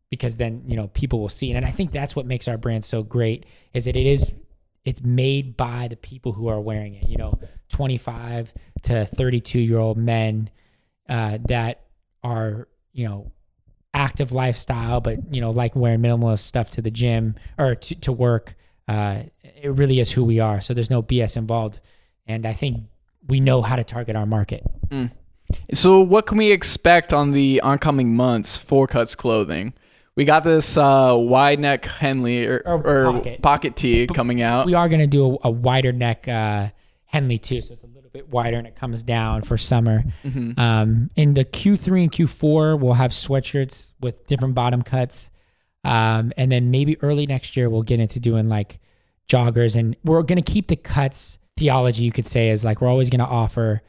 because 0.09 0.37
then 0.37 0.63
you 0.67 0.77
know 0.77 0.89
people 0.89 1.21
will 1.21 1.31
see 1.31 1.51
it. 1.51 1.55
and 1.55 1.65
i 1.65 1.71
think 1.71 1.91
that's 1.91 2.15
what 2.15 2.27
makes 2.27 2.47
our 2.47 2.59
brand 2.59 2.85
so 2.85 3.03
great 3.03 3.47
is 3.73 3.87
that 3.87 3.97
it 3.97 4.07
is 4.07 4.31
it's 4.85 5.03
made 5.03 5.57
by 5.57 5.89
the 5.89 5.97
people 5.97 6.33
who 6.33 6.49
are 6.49 6.61
wearing 6.61 6.95
it 6.95 7.09
you 7.09 7.17
know 7.17 7.39
25 7.71 8.53
to 8.83 9.07
32 9.07 9.59
year 9.59 9.79
old 9.79 9.97
men 9.97 10.51
uh, 11.09 11.39
that 11.49 11.85
are 12.23 12.69
you 12.93 13.07
know 13.07 13.33
active 13.95 14.33
lifestyle 14.33 15.01
but 15.01 15.19
you 15.33 15.41
know 15.41 15.51
like 15.51 15.77
wearing 15.77 16.01
minimalist 16.01 16.41
stuff 16.41 16.71
to 16.71 16.81
the 16.81 16.91
gym 16.91 17.35
or 17.59 17.75
to, 17.75 17.95
to 17.97 18.13
work 18.13 18.57
uh, 18.89 19.23
it 19.43 19.69
really 19.69 20.01
is 20.01 20.11
who 20.11 20.25
we 20.25 20.41
are. 20.41 20.61
So 20.61 20.75
there's 20.75 20.91
no 20.91 21.03
bs 21.03 21.37
involved. 21.37 21.81
And 22.27 22.47
i 22.47 22.53
think 22.53 22.85
we 23.29 23.41
know 23.41 23.63
how 23.63 23.77
to 23.77 23.85
target 23.85 24.17
our 24.17 24.27
market. 24.27 24.65
So, 25.75 26.01
what 26.01 26.27
can 26.27 26.39
we 26.39 26.51
expect 26.51 27.13
on 27.13 27.33
the 27.33 27.61
oncoming 27.61 28.15
months 28.15 28.57
for 28.57 28.87
Cuts 28.87 29.15
Clothing? 29.15 29.75
We 30.17 30.25
got 30.25 30.45
this 30.45 30.77
uh, 30.77 31.15
wide 31.19 31.59
neck 31.59 31.85
Henley 31.87 32.47
or, 32.47 32.63
Or 32.67 32.87
or 32.87 33.13
pocket. 33.13 33.43
pocket 33.43 33.77
tee 33.77 34.07
coming 34.07 34.43
out. 34.43 34.67
we 34.67 34.75
are 34.75 34.89
going 34.89 35.01
to 35.01 35.07
do 35.07 35.35
a, 35.43 35.49
a 35.49 35.51
wider 35.51 35.93
neck 35.93 36.29
uh, 36.29 36.69
Henley 37.07 37.39
too, 37.39 37.61
so 37.63 37.73
it's 37.75 37.83
a 37.83 37.87
little 37.87 38.11
bit 38.13 38.29
wider 38.29 38.59
and 38.59 38.67
it 38.67 38.77
comes 38.77 39.03
down 39.03 39.41
for 39.43 39.57
summer. 39.57 40.05
Mm-hmm. 40.25 40.61
Um, 40.61 41.11
in 41.17 41.33
the 41.35 41.45
Q3 41.47 42.03
and 42.03 42.13
Q4, 42.13 42.79
we'll 42.79 42.93
have 42.95 43.11
sweatshirts 43.13 43.93
with 44.01 44.27
different 44.27 44.55
bottom 44.55 44.83
cuts, 44.83 45.31
um, 45.85 46.33
and 46.37 46.53
then 46.53 46.71
maybe 46.71 47.01
early 47.03 47.27
next 47.27 47.57
year 47.57 47.71
we'll 47.71 47.83
get 47.83 47.99
into 47.99 48.21
doing 48.21 48.49
like 48.51 48.81
joggers, 49.29 49.77
and 49.77 49.97
we're 50.05 50.23
going 50.23 50.43
to 50.43 50.53
keep 50.53 50.69
the 50.69 50.77
cuts 50.77 51.39
theology. 51.57 52.05
You 52.05 52.13
could 52.13 52.27
say 52.27 52.51
is 52.51 52.65
like 52.67 52.83
we're 52.83 52.89
always 52.89 53.09
going 53.09 53.21
to 53.21 53.25
offer 53.27 53.81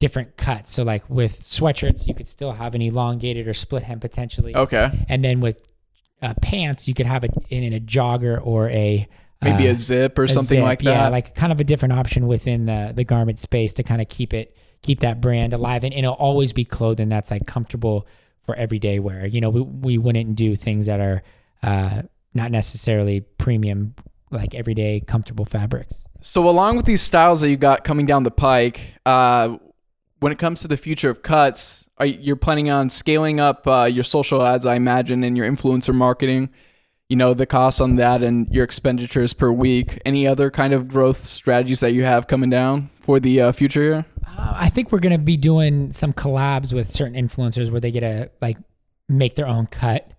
different 0.00 0.36
cuts. 0.36 0.72
So 0.72 0.82
like 0.82 1.08
with 1.08 1.40
sweatshirts, 1.40 2.06
you 2.06 2.14
could 2.14 2.28
still 2.28 2.52
have 2.52 2.74
an 2.74 2.82
elongated 2.82 3.48
or 3.48 3.54
split 3.54 3.82
hem 3.82 4.00
potentially. 4.00 4.54
okay. 4.54 5.04
And 5.08 5.24
then 5.24 5.40
with 5.40 5.60
uh, 6.22 6.34
pants, 6.42 6.88
you 6.88 6.94
could 6.94 7.06
have 7.06 7.24
it 7.24 7.32
in, 7.50 7.62
in 7.62 7.72
a 7.72 7.80
jogger 7.80 8.44
or 8.44 8.68
a 8.70 9.08
Maybe 9.42 9.68
uh, 9.68 9.72
a 9.72 9.74
zip 9.74 10.18
or 10.18 10.24
a 10.24 10.28
something 10.28 10.58
zip. 10.58 10.64
like 10.64 10.78
that. 10.80 10.84
Yeah, 10.84 11.08
like 11.08 11.34
kind 11.34 11.52
of 11.52 11.60
a 11.60 11.64
different 11.64 11.92
option 11.92 12.26
within 12.26 12.66
the 12.66 12.92
the 12.94 13.04
garment 13.04 13.38
space 13.38 13.74
to 13.74 13.82
kind 13.82 14.00
of 14.00 14.08
keep 14.08 14.32
it 14.32 14.56
keep 14.80 15.00
that 15.00 15.20
brand 15.20 15.52
alive, 15.52 15.84
and, 15.84 15.92
and 15.92 16.04
it'll 16.04 16.14
always 16.14 16.52
be 16.52 16.64
clothing 16.64 17.08
that's 17.08 17.30
like 17.30 17.46
comfortable 17.46 18.06
for 18.42 18.54
everyday 18.54 18.98
wear. 19.00 19.26
You 19.26 19.40
know, 19.40 19.50
we 19.50 19.60
we 19.60 19.98
wouldn't 19.98 20.36
do 20.36 20.56
things 20.56 20.86
that 20.86 21.00
are 21.00 21.22
uh, 21.62 22.02
not 22.32 22.50
necessarily 22.52 23.20
premium, 23.20 23.94
like 24.30 24.54
everyday 24.54 25.00
comfortable 25.00 25.44
fabrics. 25.44 26.06
So 26.22 26.48
along 26.48 26.76
with 26.76 26.86
these 26.86 27.02
styles 27.02 27.42
that 27.42 27.50
you 27.50 27.56
got 27.58 27.84
coming 27.84 28.06
down 28.06 28.22
the 28.22 28.30
pike, 28.30 28.80
uh, 29.04 29.58
when 30.24 30.32
it 30.32 30.38
comes 30.38 30.60
to 30.60 30.68
the 30.68 30.78
future 30.78 31.10
of 31.10 31.20
cuts, 31.20 31.86
are 31.98 32.06
you, 32.06 32.16
you're 32.18 32.34
planning 32.34 32.70
on 32.70 32.88
scaling 32.88 33.40
up 33.40 33.66
uh, 33.66 33.84
your 33.84 34.02
social 34.02 34.42
ads, 34.42 34.64
I 34.64 34.74
imagine, 34.74 35.22
and 35.22 35.36
your 35.36 35.46
influencer 35.46 35.94
marketing. 35.94 36.48
You 37.10 37.16
know 37.16 37.34
the 37.34 37.44
costs 37.44 37.78
on 37.78 37.96
that 37.96 38.22
and 38.22 38.48
your 38.50 38.64
expenditures 38.64 39.34
per 39.34 39.52
week. 39.52 40.00
Any 40.06 40.26
other 40.26 40.50
kind 40.50 40.72
of 40.72 40.88
growth 40.88 41.26
strategies 41.26 41.80
that 41.80 41.92
you 41.92 42.04
have 42.04 42.26
coming 42.26 42.48
down 42.48 42.88
for 43.00 43.20
the 43.20 43.42
uh, 43.42 43.52
future 43.52 43.82
year? 43.82 44.06
Uh, 44.26 44.54
I 44.56 44.70
think 44.70 44.92
we're 44.92 45.00
gonna 45.00 45.18
be 45.18 45.36
doing 45.36 45.92
some 45.92 46.14
collabs 46.14 46.72
with 46.72 46.88
certain 46.88 47.16
influencers 47.16 47.70
where 47.70 47.80
they 47.80 47.90
get 47.90 48.00
to 48.00 48.30
like 48.40 48.56
make 49.10 49.34
their 49.34 49.46
own 49.46 49.66
cut. 49.66 50.10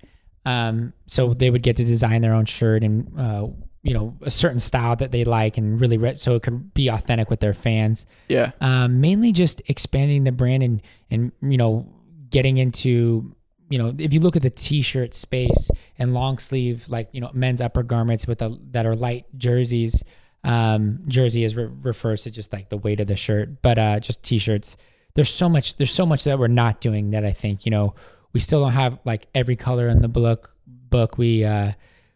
Um, 0.46 0.94
so 1.08 1.34
they 1.34 1.50
would 1.50 1.63
get 1.63 1.78
to 1.78 1.84
design 1.84 2.22
their 2.22 2.36
own 2.36 2.46
shirt 2.46 2.84
and 2.84 3.12
uh, 3.20 3.48
you 3.86 3.93
know 3.93 4.17
a 4.24 4.32
certain 4.32 4.58
style 4.60 4.95
that 4.95 5.12
they 5.12 5.24
like 5.24 5.58
and 5.60 5.80
really 5.80 5.98
re- 5.98 6.15
so 6.15 6.34
it 6.34 6.41
could 6.41 6.74
be 6.74 6.89
authentic 6.89 7.30
with 7.30 7.39
their 7.39 7.54
fans. 7.54 8.08
Yeah. 8.28 8.52
Um, 8.60 9.00
mainly 9.00 9.32
just 9.32 9.62
expanding 9.67 10.24
the 10.24 10.32
brand 10.32 10.63
and 10.63 10.82
and 11.12 11.32
you 11.41 11.58
know 11.58 11.88
getting 12.32 12.58
into 12.58 13.36
you 13.69 13.78
know 13.78 13.93
if 13.98 14.12
you 14.12 14.19
look 14.19 14.36
at 14.36 14.41
the 14.41 14.50
t-shirt 14.50 15.13
space 15.13 15.69
and 16.00 16.13
long 16.13 16.39
sleeve 16.39 16.89
like 16.89 17.10
you 17.12 17.21
know 17.21 17.30
men's 17.34 17.62
upper 17.62 17.84
garments 17.84 18.28
with 18.28 18.39
the 18.39 18.60
that 18.71 18.86
are 18.86 18.95
light 18.95 19.26
jerseys 19.38 20.04
um 20.43 21.00
jersey 21.08 21.43
is 21.43 21.56
re- 21.56 21.69
refers 21.82 22.24
to 22.24 22.32
just 22.32 22.52
like 22.54 22.69
the 22.69 22.78
weight 22.78 23.00
of 23.00 23.08
the 23.08 23.15
shirt 23.15 23.62
but 23.62 23.78
uh 23.80 24.00
just 24.00 24.21
t-shirts 24.21 24.78
there's 25.15 25.30
so 25.30 25.50
much 25.50 25.78
there's 25.78 25.93
so 25.93 26.06
much 26.06 26.24
that 26.26 26.38
we're 26.38 26.48
not 26.48 26.82
doing 26.82 27.12
that 27.12 27.26
i 27.26 27.32
think 27.32 27.65
you 27.65 27.71
know 27.71 27.95
we 28.34 28.39
still 28.39 28.62
don't 28.62 28.74
have 28.74 29.00
like 29.06 29.28
every 29.34 29.56
color 29.56 29.88
in 29.88 30.02
the 30.02 30.10
book 30.10 30.56
book 30.67 31.17
we 31.17 31.43
uh 31.43 31.71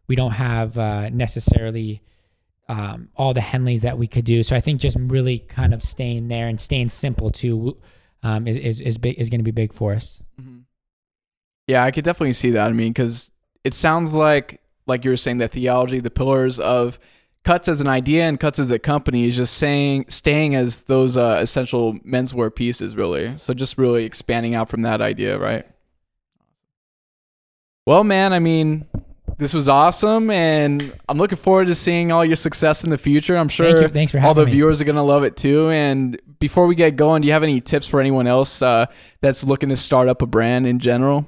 we 0.09 0.15
don't 0.15 0.31
have 0.31 0.77
uh 0.77 1.09
necessarily 1.09 2.01
um, 2.67 3.09
all 3.15 3.33
the 3.33 3.41
Henleys 3.41 3.81
that 3.81 3.97
we 3.97 4.05
could 4.07 4.25
do. 4.25 4.43
So 4.43 4.55
I 4.55 4.61
think 4.61 4.79
just 4.79 4.95
really 4.99 5.39
kind 5.39 5.73
of 5.73 5.83
staying 5.83 6.27
there 6.27 6.47
and 6.47 6.61
staying 6.61 6.89
simple 6.89 7.31
too 7.31 7.77
um, 8.21 8.47
is 8.47 8.57
is 8.57 8.79
is 8.81 8.97
big 8.97 9.17
is 9.17 9.29
going 9.29 9.39
to 9.39 9.43
be 9.43 9.51
big 9.51 9.73
for 9.73 9.93
us. 9.93 10.21
Yeah, 11.69 11.83
I 11.83 11.91
could 11.91 12.03
definitely 12.03 12.33
see 12.33 12.49
that. 12.51 12.67
I 12.67 12.73
mean, 12.73 12.93
because 12.93 13.29
it 13.63 13.75
sounds 13.75 14.15
like, 14.15 14.59
like 14.87 15.05
you 15.05 15.11
were 15.11 15.17
saying, 15.17 15.37
the 15.37 15.47
theology, 15.47 15.99
the 15.99 16.09
pillars 16.09 16.59
of 16.59 16.99
cuts 17.43 17.67
as 17.67 17.79
an 17.79 17.87
idea 17.87 18.23
and 18.23 18.39
cuts 18.39 18.57
as 18.57 18.71
a 18.71 18.79
company 18.79 19.27
is 19.27 19.37
just 19.37 19.55
saying, 19.55 20.05
staying 20.09 20.55
as 20.55 20.79
those 20.79 21.15
uh, 21.15 21.37
essential 21.39 21.93
menswear 21.99 22.53
pieces, 22.53 22.95
really. 22.95 23.37
So 23.37 23.53
just 23.53 23.77
really 23.77 24.03
expanding 24.03 24.55
out 24.55 24.67
from 24.67 24.81
that 24.81 24.99
idea, 24.99 25.37
right? 25.37 25.67
Well, 27.85 28.03
man, 28.03 28.33
I 28.33 28.39
mean, 28.39 28.87
this 29.39 29.53
was 29.53 29.69
awesome, 29.69 30.29
and 30.29 30.93
I'm 31.07 31.17
looking 31.17 31.37
forward 31.37 31.67
to 31.67 31.75
seeing 31.75 32.11
all 32.11 32.25
your 32.25 32.35
success 32.35 32.83
in 32.83 32.89
the 32.89 32.97
future. 32.97 33.37
I'm 33.37 33.47
sure 33.47 33.67
Thank 33.71 33.81
you. 33.81 33.87
Thanks 33.87 34.11
for 34.11 34.19
all 34.19 34.33
the 34.33 34.45
me. 34.45 34.51
viewers 34.51 34.81
are 34.81 34.83
gonna 34.83 35.03
love 35.03 35.23
it 35.23 35.37
too. 35.37 35.69
And 35.69 36.21
before 36.39 36.67
we 36.67 36.75
get 36.75 36.97
going, 36.97 37.21
do 37.21 37.27
you 37.27 37.33
have 37.33 37.41
any 37.41 37.61
tips 37.61 37.87
for 37.87 38.01
anyone 38.01 38.27
else 38.27 38.61
uh, 38.61 38.87
that's 39.21 39.45
looking 39.45 39.69
to 39.69 39.77
start 39.77 40.09
up 40.09 40.21
a 40.21 40.25
brand 40.25 40.67
in 40.67 40.79
general? 40.79 41.25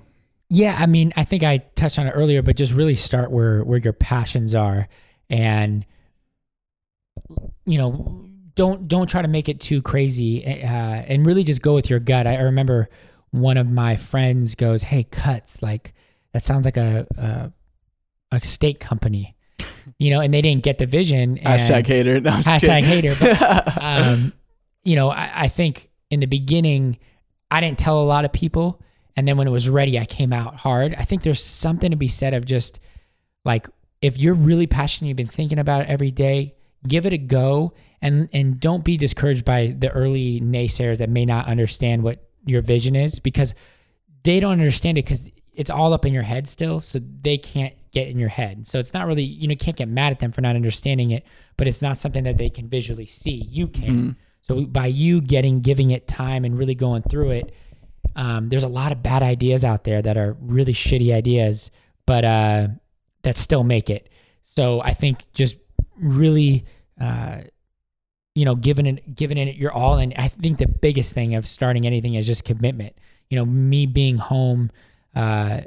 Yeah, 0.50 0.76
I 0.78 0.88
mean, 0.88 1.14
I 1.16 1.24
think 1.24 1.44
I 1.44 1.60
touched 1.76 1.98
on 1.98 2.06
it 2.06 2.12
earlier, 2.12 2.42
but 2.42 2.58
just 2.58 2.74
really 2.74 2.96
start 2.96 3.32
where 3.32 3.64
where 3.64 3.80
your 3.80 3.94
passions 3.94 4.54
are, 4.54 4.90
and 5.30 5.86
you 7.66 7.78
know, 7.78 8.28
don't 8.56 8.90
don't 8.90 9.08
try 9.08 9.22
to 9.22 9.30
make 9.30 9.48
it 9.48 9.62
too 9.62 9.82
crazy, 9.82 10.46
uh, 10.46 10.68
and 10.68 11.26
really 11.26 11.46
just 11.46 11.62
go 11.62 11.74
with 11.74 11.90
your 11.90 12.00
gut. 12.00 12.28
I, 12.28 12.36
I 12.36 12.42
remember 12.42 12.90
one 13.30 13.56
of 13.56 13.70
my 13.70 13.96
friends 13.96 14.56
goes, 14.56 14.84
"Hey, 14.84 15.06
cuts 15.06 15.64
like 15.64 15.94
that 16.34 16.44
sounds 16.44 16.66
like 16.66 16.76
a 16.76 17.08
a, 17.18 17.54
a 18.32 18.44
steak 18.44 18.80
company," 18.80 19.36
you 19.98 20.10
know, 20.10 20.20
and 20.20 20.34
they 20.34 20.42
didn't 20.42 20.64
get 20.64 20.78
the 20.78 20.86
vision. 20.86 21.38
And, 21.38 21.60
Hashtag 21.60 21.86
hater. 21.86 22.20
No, 22.20 22.32
hashtag 22.32 22.82
kidding. 22.82 22.86
hater. 22.86 23.16
But, 23.20 23.78
um, 23.82 24.34
you 24.84 24.96
know, 24.96 25.10
I, 25.10 25.32
I 25.44 25.48
think 25.48 25.90
in 26.10 26.20
the 26.20 26.26
beginning, 26.26 26.98
I 27.50 27.62
didn't 27.62 27.80
tell 27.80 28.02
a 28.02 28.06
lot 28.06 28.26
of 28.26 28.32
people. 28.32 28.82
And 29.16 29.28
then 29.28 29.38
when 29.38 29.48
it 29.48 29.52
was 29.52 29.70
ready, 29.70 30.00
I 30.00 30.06
came 30.06 30.32
out 30.32 30.56
hard. 30.56 30.96
I 30.96 31.04
think 31.04 31.24
there's 31.24 31.44
something 31.44 31.92
to 31.92 31.98
be 31.98 32.08
said 32.08 32.34
of 32.34 32.46
just 32.46 32.80
like, 33.44 33.68
if 34.02 34.18
you're 34.18 34.34
really 34.34 34.68
passionate, 34.68 35.10
you've 35.10 35.18
been 35.18 35.28
thinking 35.28 35.60
about 35.60 35.82
it 35.82 35.90
every 35.90 36.12
day, 36.12 36.56
give 36.88 37.06
it 37.06 37.14
a 37.14 37.18
go 37.18 37.74
and, 38.02 38.30
and 38.34 38.60
don't 38.60 38.84
be 38.84 38.98
discouraged 38.98 39.46
by 39.46 39.76
the 39.78 39.92
early 39.92 40.42
naysayers 40.42 40.98
that 41.00 41.10
may 41.10 41.26
not 41.26 41.48
understand 41.48 42.04
what 42.04 42.28
your 42.46 42.62
vision 42.62 42.96
is 42.96 43.20
because 43.20 43.54
they 44.24 44.40
don't 44.40 44.54
understand 44.54 44.98
it 44.98 45.06
because 45.06 45.30
it's 45.62 45.70
all 45.70 45.94
up 45.94 46.06
in 46.06 46.14
your 46.14 46.24
head 46.24 46.48
still. 46.48 46.80
So 46.80 47.00
they 47.22 47.38
can't 47.38 47.74
get 47.92 48.08
in 48.08 48.18
your 48.18 48.30
head. 48.30 48.66
So 48.68 48.80
it's 48.80 48.94
not 48.94 49.06
really, 49.06 49.24
you 49.24 49.48
know, 49.48 49.56
can't 49.56 49.78
get 49.78 49.88
mad 49.88 50.12
at 50.12 50.20
them 50.20 50.32
for 50.32 50.42
not 50.42 50.56
understanding 50.56 51.12
it, 51.12 51.24
but 51.56 51.68
it's 51.68 51.82
not 51.82 51.98
something 51.98 52.24
that 52.24 52.38
they 52.38 52.50
can 52.50 52.68
visually 52.68 53.06
see. 53.06 53.46
You 53.50 53.68
can. 53.68 54.16
So 54.42 54.66
by 54.66 54.88
you 54.88 55.22
getting, 55.22 55.62
giving 55.62 55.92
it 55.92 56.08
time 56.08 56.46
and 56.46 56.58
really 56.58 56.76
going 56.76 57.04
through 57.04 57.32
it, 57.32 57.54
um, 58.16 58.50
there's 58.50 58.64
a 58.64 58.68
lot 58.68 58.92
of 58.92 59.04
bad 59.04 59.22
ideas 59.22 59.64
out 59.64 59.84
there 59.84 60.02
that 60.02 60.18
are 60.18 60.36
really 60.42 60.74
shitty 60.74 61.14
ideas, 61.14 61.70
but 62.06 62.26
uh, 62.26 62.68
that 63.22 63.38
still 63.38 63.64
make 63.64 63.90
it. 63.90 64.10
So 64.42 64.82
I 64.82 64.94
think 64.94 65.26
just 65.34 65.56
really, 65.96 66.66
uh, 67.00 67.42
you 68.34 68.46
know, 68.46 68.56
giving 68.56 68.88
it, 68.88 69.16
giving 69.16 69.38
it 69.38 69.56
your 69.56 69.72
all. 69.72 69.98
And 69.98 70.14
I 70.18 70.28
think 70.28 70.58
the 70.58 70.68
biggest 70.68 71.14
thing 71.14 71.36
of 71.36 71.48
starting 71.48 71.86
anything 71.86 72.16
is 72.16 72.26
just 72.26 72.44
commitment. 72.44 72.96
You 73.30 73.38
know, 73.38 73.46
me 73.46 73.86
being 73.86 74.18
home, 74.18 74.72
uh, 75.16 75.62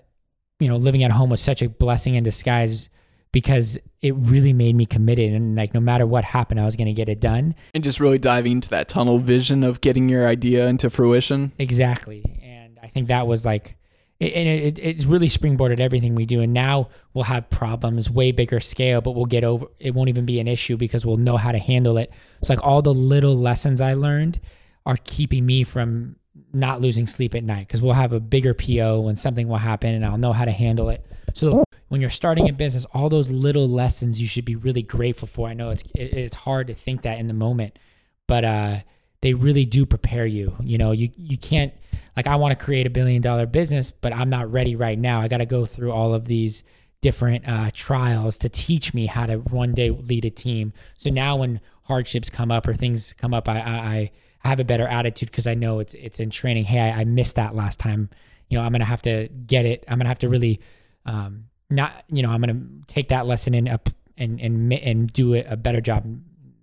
you 0.60 0.68
know, 0.68 0.76
living 0.76 1.02
at 1.04 1.10
home 1.10 1.30
was 1.30 1.40
such 1.40 1.62
a 1.62 1.68
blessing 1.68 2.14
in 2.14 2.24
disguise 2.24 2.88
because 3.32 3.76
it 4.00 4.14
really 4.14 4.52
made 4.52 4.76
me 4.76 4.86
committed. 4.86 5.32
And 5.32 5.56
like, 5.56 5.74
no 5.74 5.80
matter 5.80 6.06
what 6.06 6.24
happened, 6.24 6.60
I 6.60 6.64
was 6.64 6.76
going 6.76 6.86
to 6.86 6.92
get 6.92 7.08
it 7.08 7.20
done. 7.20 7.54
and 7.74 7.82
just 7.82 7.98
really 7.98 8.18
diving 8.18 8.52
into 8.52 8.68
that 8.70 8.88
tunnel 8.88 9.18
vision 9.18 9.64
of 9.64 9.80
getting 9.80 10.08
your 10.08 10.26
idea 10.28 10.68
into 10.68 10.88
fruition. 10.88 11.52
Exactly. 11.58 12.22
And 12.42 12.78
I 12.82 12.86
think 12.86 13.08
that 13.08 13.26
was 13.26 13.44
like 13.44 13.76
it, 14.20 14.32
and 14.34 14.48
it, 14.48 14.78
it 14.78 15.04
really 15.04 15.26
springboarded 15.26 15.80
everything 15.80 16.14
we 16.14 16.26
do. 16.26 16.40
And 16.40 16.52
now 16.52 16.88
we'll 17.12 17.24
have 17.24 17.50
problems 17.50 18.08
way 18.08 18.32
bigger 18.32 18.60
scale, 18.60 19.00
but 19.00 19.12
we'll 19.12 19.26
get 19.26 19.42
over. 19.42 19.66
It 19.80 19.94
won't 19.94 20.08
even 20.08 20.24
be 20.24 20.38
an 20.40 20.46
issue 20.48 20.76
because 20.76 21.04
we'll 21.04 21.16
know 21.16 21.36
how 21.36 21.52
to 21.52 21.58
handle 21.58 21.98
it. 21.98 22.12
It's 22.40 22.48
like 22.48 22.62
all 22.62 22.82
the 22.82 22.94
little 22.94 23.36
lessons 23.36 23.80
I 23.80 23.94
learned 23.94 24.40
are 24.86 24.96
keeping 25.04 25.44
me 25.44 25.64
from 25.64 26.16
not 26.52 26.80
losing 26.80 27.06
sleep 27.06 27.34
at 27.34 27.44
night 27.44 27.66
because 27.66 27.82
we'll 27.82 27.92
have 27.92 28.12
a 28.12 28.20
bigger 28.20 28.54
PO 28.54 29.00
when 29.00 29.16
something 29.16 29.48
will 29.48 29.56
happen 29.56 29.94
and 29.94 30.04
I'll 30.04 30.18
know 30.18 30.32
how 30.32 30.44
to 30.44 30.50
handle 30.50 30.88
it. 30.88 31.04
So 31.32 31.64
when 31.88 32.00
you're 32.00 32.10
starting 32.10 32.48
a 32.48 32.52
business, 32.52 32.84
all 32.92 33.08
those 33.08 33.30
little 33.30 33.68
lessons 33.68 34.20
you 34.20 34.26
should 34.26 34.44
be 34.44 34.56
really 34.56 34.82
grateful 34.82 35.28
for. 35.28 35.48
I 35.48 35.54
know 35.54 35.70
it's 35.70 35.82
it, 35.94 36.12
it's 36.12 36.36
hard 36.36 36.68
to 36.68 36.74
think 36.74 37.02
that 37.02 37.18
in 37.18 37.26
the 37.26 37.34
moment, 37.34 37.78
but 38.26 38.44
uh, 38.44 38.78
they 39.20 39.34
really 39.34 39.64
do 39.64 39.86
prepare 39.86 40.26
you. 40.26 40.54
You 40.60 40.78
know, 40.78 40.92
you 40.92 41.10
you 41.16 41.38
can't 41.38 41.72
like 42.16 42.26
I 42.26 42.36
want 42.36 42.56
to 42.58 42.64
create 42.64 42.86
a 42.86 42.90
billion 42.90 43.22
dollar 43.22 43.46
business, 43.46 43.90
but 43.90 44.12
I'm 44.12 44.30
not 44.30 44.50
ready 44.50 44.76
right 44.76 44.98
now. 44.98 45.20
I 45.20 45.28
got 45.28 45.38
to 45.38 45.46
go 45.46 45.64
through 45.64 45.92
all 45.92 46.14
of 46.14 46.24
these 46.24 46.62
different 47.00 47.46
uh, 47.46 47.70
trials 47.74 48.38
to 48.38 48.48
teach 48.48 48.94
me 48.94 49.06
how 49.06 49.26
to 49.26 49.36
one 49.36 49.72
day 49.72 49.90
lead 49.90 50.24
a 50.24 50.30
team. 50.30 50.72
So 50.96 51.10
now 51.10 51.36
when 51.36 51.60
hardships 51.82 52.30
come 52.30 52.50
up 52.50 52.66
or 52.66 52.74
things 52.74 53.12
come 53.14 53.34
up, 53.34 53.48
I 53.48 53.60
I, 53.60 53.72
I 53.72 54.10
have 54.44 54.60
a 54.60 54.64
better 54.64 54.86
attitude 54.86 55.30
because 55.30 55.46
I 55.46 55.54
know 55.54 55.78
it's 55.78 55.94
it's 55.94 56.20
in 56.20 56.30
training. 56.30 56.64
Hey, 56.64 56.80
I, 56.80 57.00
I 57.00 57.04
missed 57.04 57.36
that 57.36 57.54
last 57.54 57.80
time. 57.80 58.10
You 58.48 58.58
know, 58.58 58.64
I'm 58.64 58.72
gonna 58.72 58.84
have 58.84 59.02
to 59.02 59.28
get 59.46 59.64
it. 59.66 59.84
I'm 59.88 59.98
gonna 59.98 60.08
have 60.08 60.18
to 60.20 60.28
really 60.28 60.60
um, 61.06 61.44
not 61.70 62.04
you 62.08 62.22
know 62.22 62.30
i'm 62.30 62.40
gonna 62.40 62.60
take 62.86 63.08
that 63.08 63.26
lesson 63.26 63.54
in 63.54 63.68
up 63.68 63.88
and 64.16 64.40
and 64.40 64.72
and 64.72 65.12
do 65.12 65.34
it 65.34 65.46
a 65.48 65.56
better 65.56 65.80
job 65.80 66.04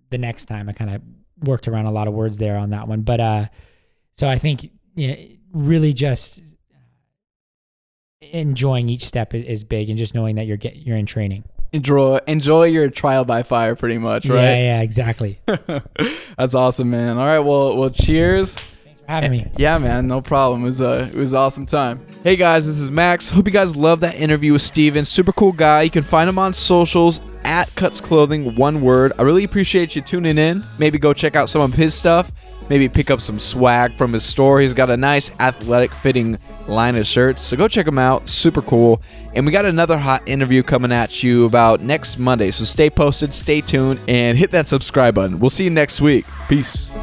the 0.10 0.18
next 0.18 0.46
time 0.46 0.70
i 0.70 0.74
kind 0.74 0.94
of 0.94 1.02
worked 1.48 1.68
around 1.68 1.86
a 1.86 1.92
lot 1.92 2.08
of 2.08 2.14
words 2.14 2.38
there 2.38 2.58
on 2.58 2.70
that 2.70 2.88
one 2.88 3.02
but 3.02 3.20
uh 3.20 3.46
so 4.12 4.30
i 4.30 4.38
think 4.38 4.70
you 4.96 5.08
know, 5.08 5.16
really 5.54 5.94
just 5.94 6.42
enjoying 8.22 8.90
each 8.90 9.04
step 9.04 9.34
is 9.34 9.64
big 9.64 9.90
and 9.90 9.98
just 9.98 10.14
knowing 10.14 10.36
that 10.36 10.46
you're 10.46 10.58
get 10.58 10.76
you're 10.76 10.98
in 10.98 11.06
training 11.06 11.44
enjoy 11.74 12.20
enjoy 12.28 12.66
your 12.66 12.90
trial 12.90 13.24
by 13.24 13.44
fire 13.44 13.76
pretty 13.76 13.98
much 13.98 14.26
right 14.26 14.36
yeah 14.42 14.56
yeah 14.56 14.82
exactly 14.82 15.40
that's 16.38 16.54
awesome 16.54 16.90
man 16.90 17.18
all 17.18 17.26
right 17.26 17.40
well 17.40 17.78
well 17.78 17.90
cheers 17.90 18.58
Thanks 18.84 19.00
for 19.00 19.12
having 19.12 19.32
me. 19.32 19.40
Eh, 19.42 19.50
yeah, 19.58 19.78
man, 19.78 20.08
no 20.08 20.22
problem. 20.22 20.64
It 20.64 20.66
was 20.66 20.82
a 20.82 21.04
it 21.08 21.16
was 21.16 21.34
an 21.34 21.40
awesome 21.40 21.66
time. 21.66 22.06
Hey 22.24 22.36
guys, 22.36 22.66
this 22.68 22.80
is 22.80 22.90
Max. 22.90 23.30
Hope 23.30 23.46
you 23.48 23.54
guys 23.54 23.76
love 23.76 24.02
that 24.02 24.16
interview 24.16 24.54
with 24.54 24.62
Steven. 24.62 25.06
Super 25.06 25.32
cool 25.32 25.52
guy. 25.54 25.84
You 25.84 25.90
can 25.90 26.04
find 26.04 26.30
him 26.30 26.38
on 26.38 26.54
socials 26.54 27.20
at 27.44 27.74
Cuts 27.76 28.02
Clothing, 28.02 28.56
one 28.56 28.82
word. 28.82 29.14
I 29.18 29.24
really 29.24 29.44
appreciate 29.44 29.96
you 29.96 30.02
tuning 30.02 30.38
in. 30.38 30.64
Maybe 30.78 30.98
go 30.98 31.14
check 31.14 31.36
out 31.36 31.50
some 31.50 31.62
of 31.62 31.74
his 31.74 31.94
stuff. 31.94 32.32
Maybe 32.72 32.88
pick 32.88 33.12
up 33.12 33.20
some 33.20 33.38
swag 33.38 33.96
from 33.96 34.14
his 34.14 34.24
store. 34.24 34.62
He's 34.62 34.74
got 34.74 34.90
a 34.90 34.96
nice 34.96 35.30
athletic 35.42 35.94
fitting 35.94 36.40
line 36.70 36.96
of 36.96 37.06
shirts. 37.06 37.42
So 37.42 37.58
go 37.58 37.68
check 37.68 37.86
him 37.86 38.00
out. 38.00 38.30
Super 38.30 38.62
cool. 38.62 39.02
And 39.36 39.46
we 39.46 39.52
got 39.52 39.66
another 39.66 39.98
hot 39.98 40.26
interview 40.26 40.64
coming 40.64 40.94
at 40.94 41.22
you 41.22 41.44
about 41.44 41.82
next 41.82 42.18
Monday. 42.18 42.50
So 42.50 42.64
stay 42.64 42.90
posted, 42.90 43.34
stay 43.34 43.60
tuned, 43.60 44.00
and 44.08 44.38
hit 44.38 44.52
that 44.52 44.68
subscribe 44.68 45.16
button. 45.16 45.38
We'll 45.38 45.50
see 45.50 45.66
you 45.66 45.70
next 45.70 46.00
week. 46.00 46.24
Peace. 46.48 46.94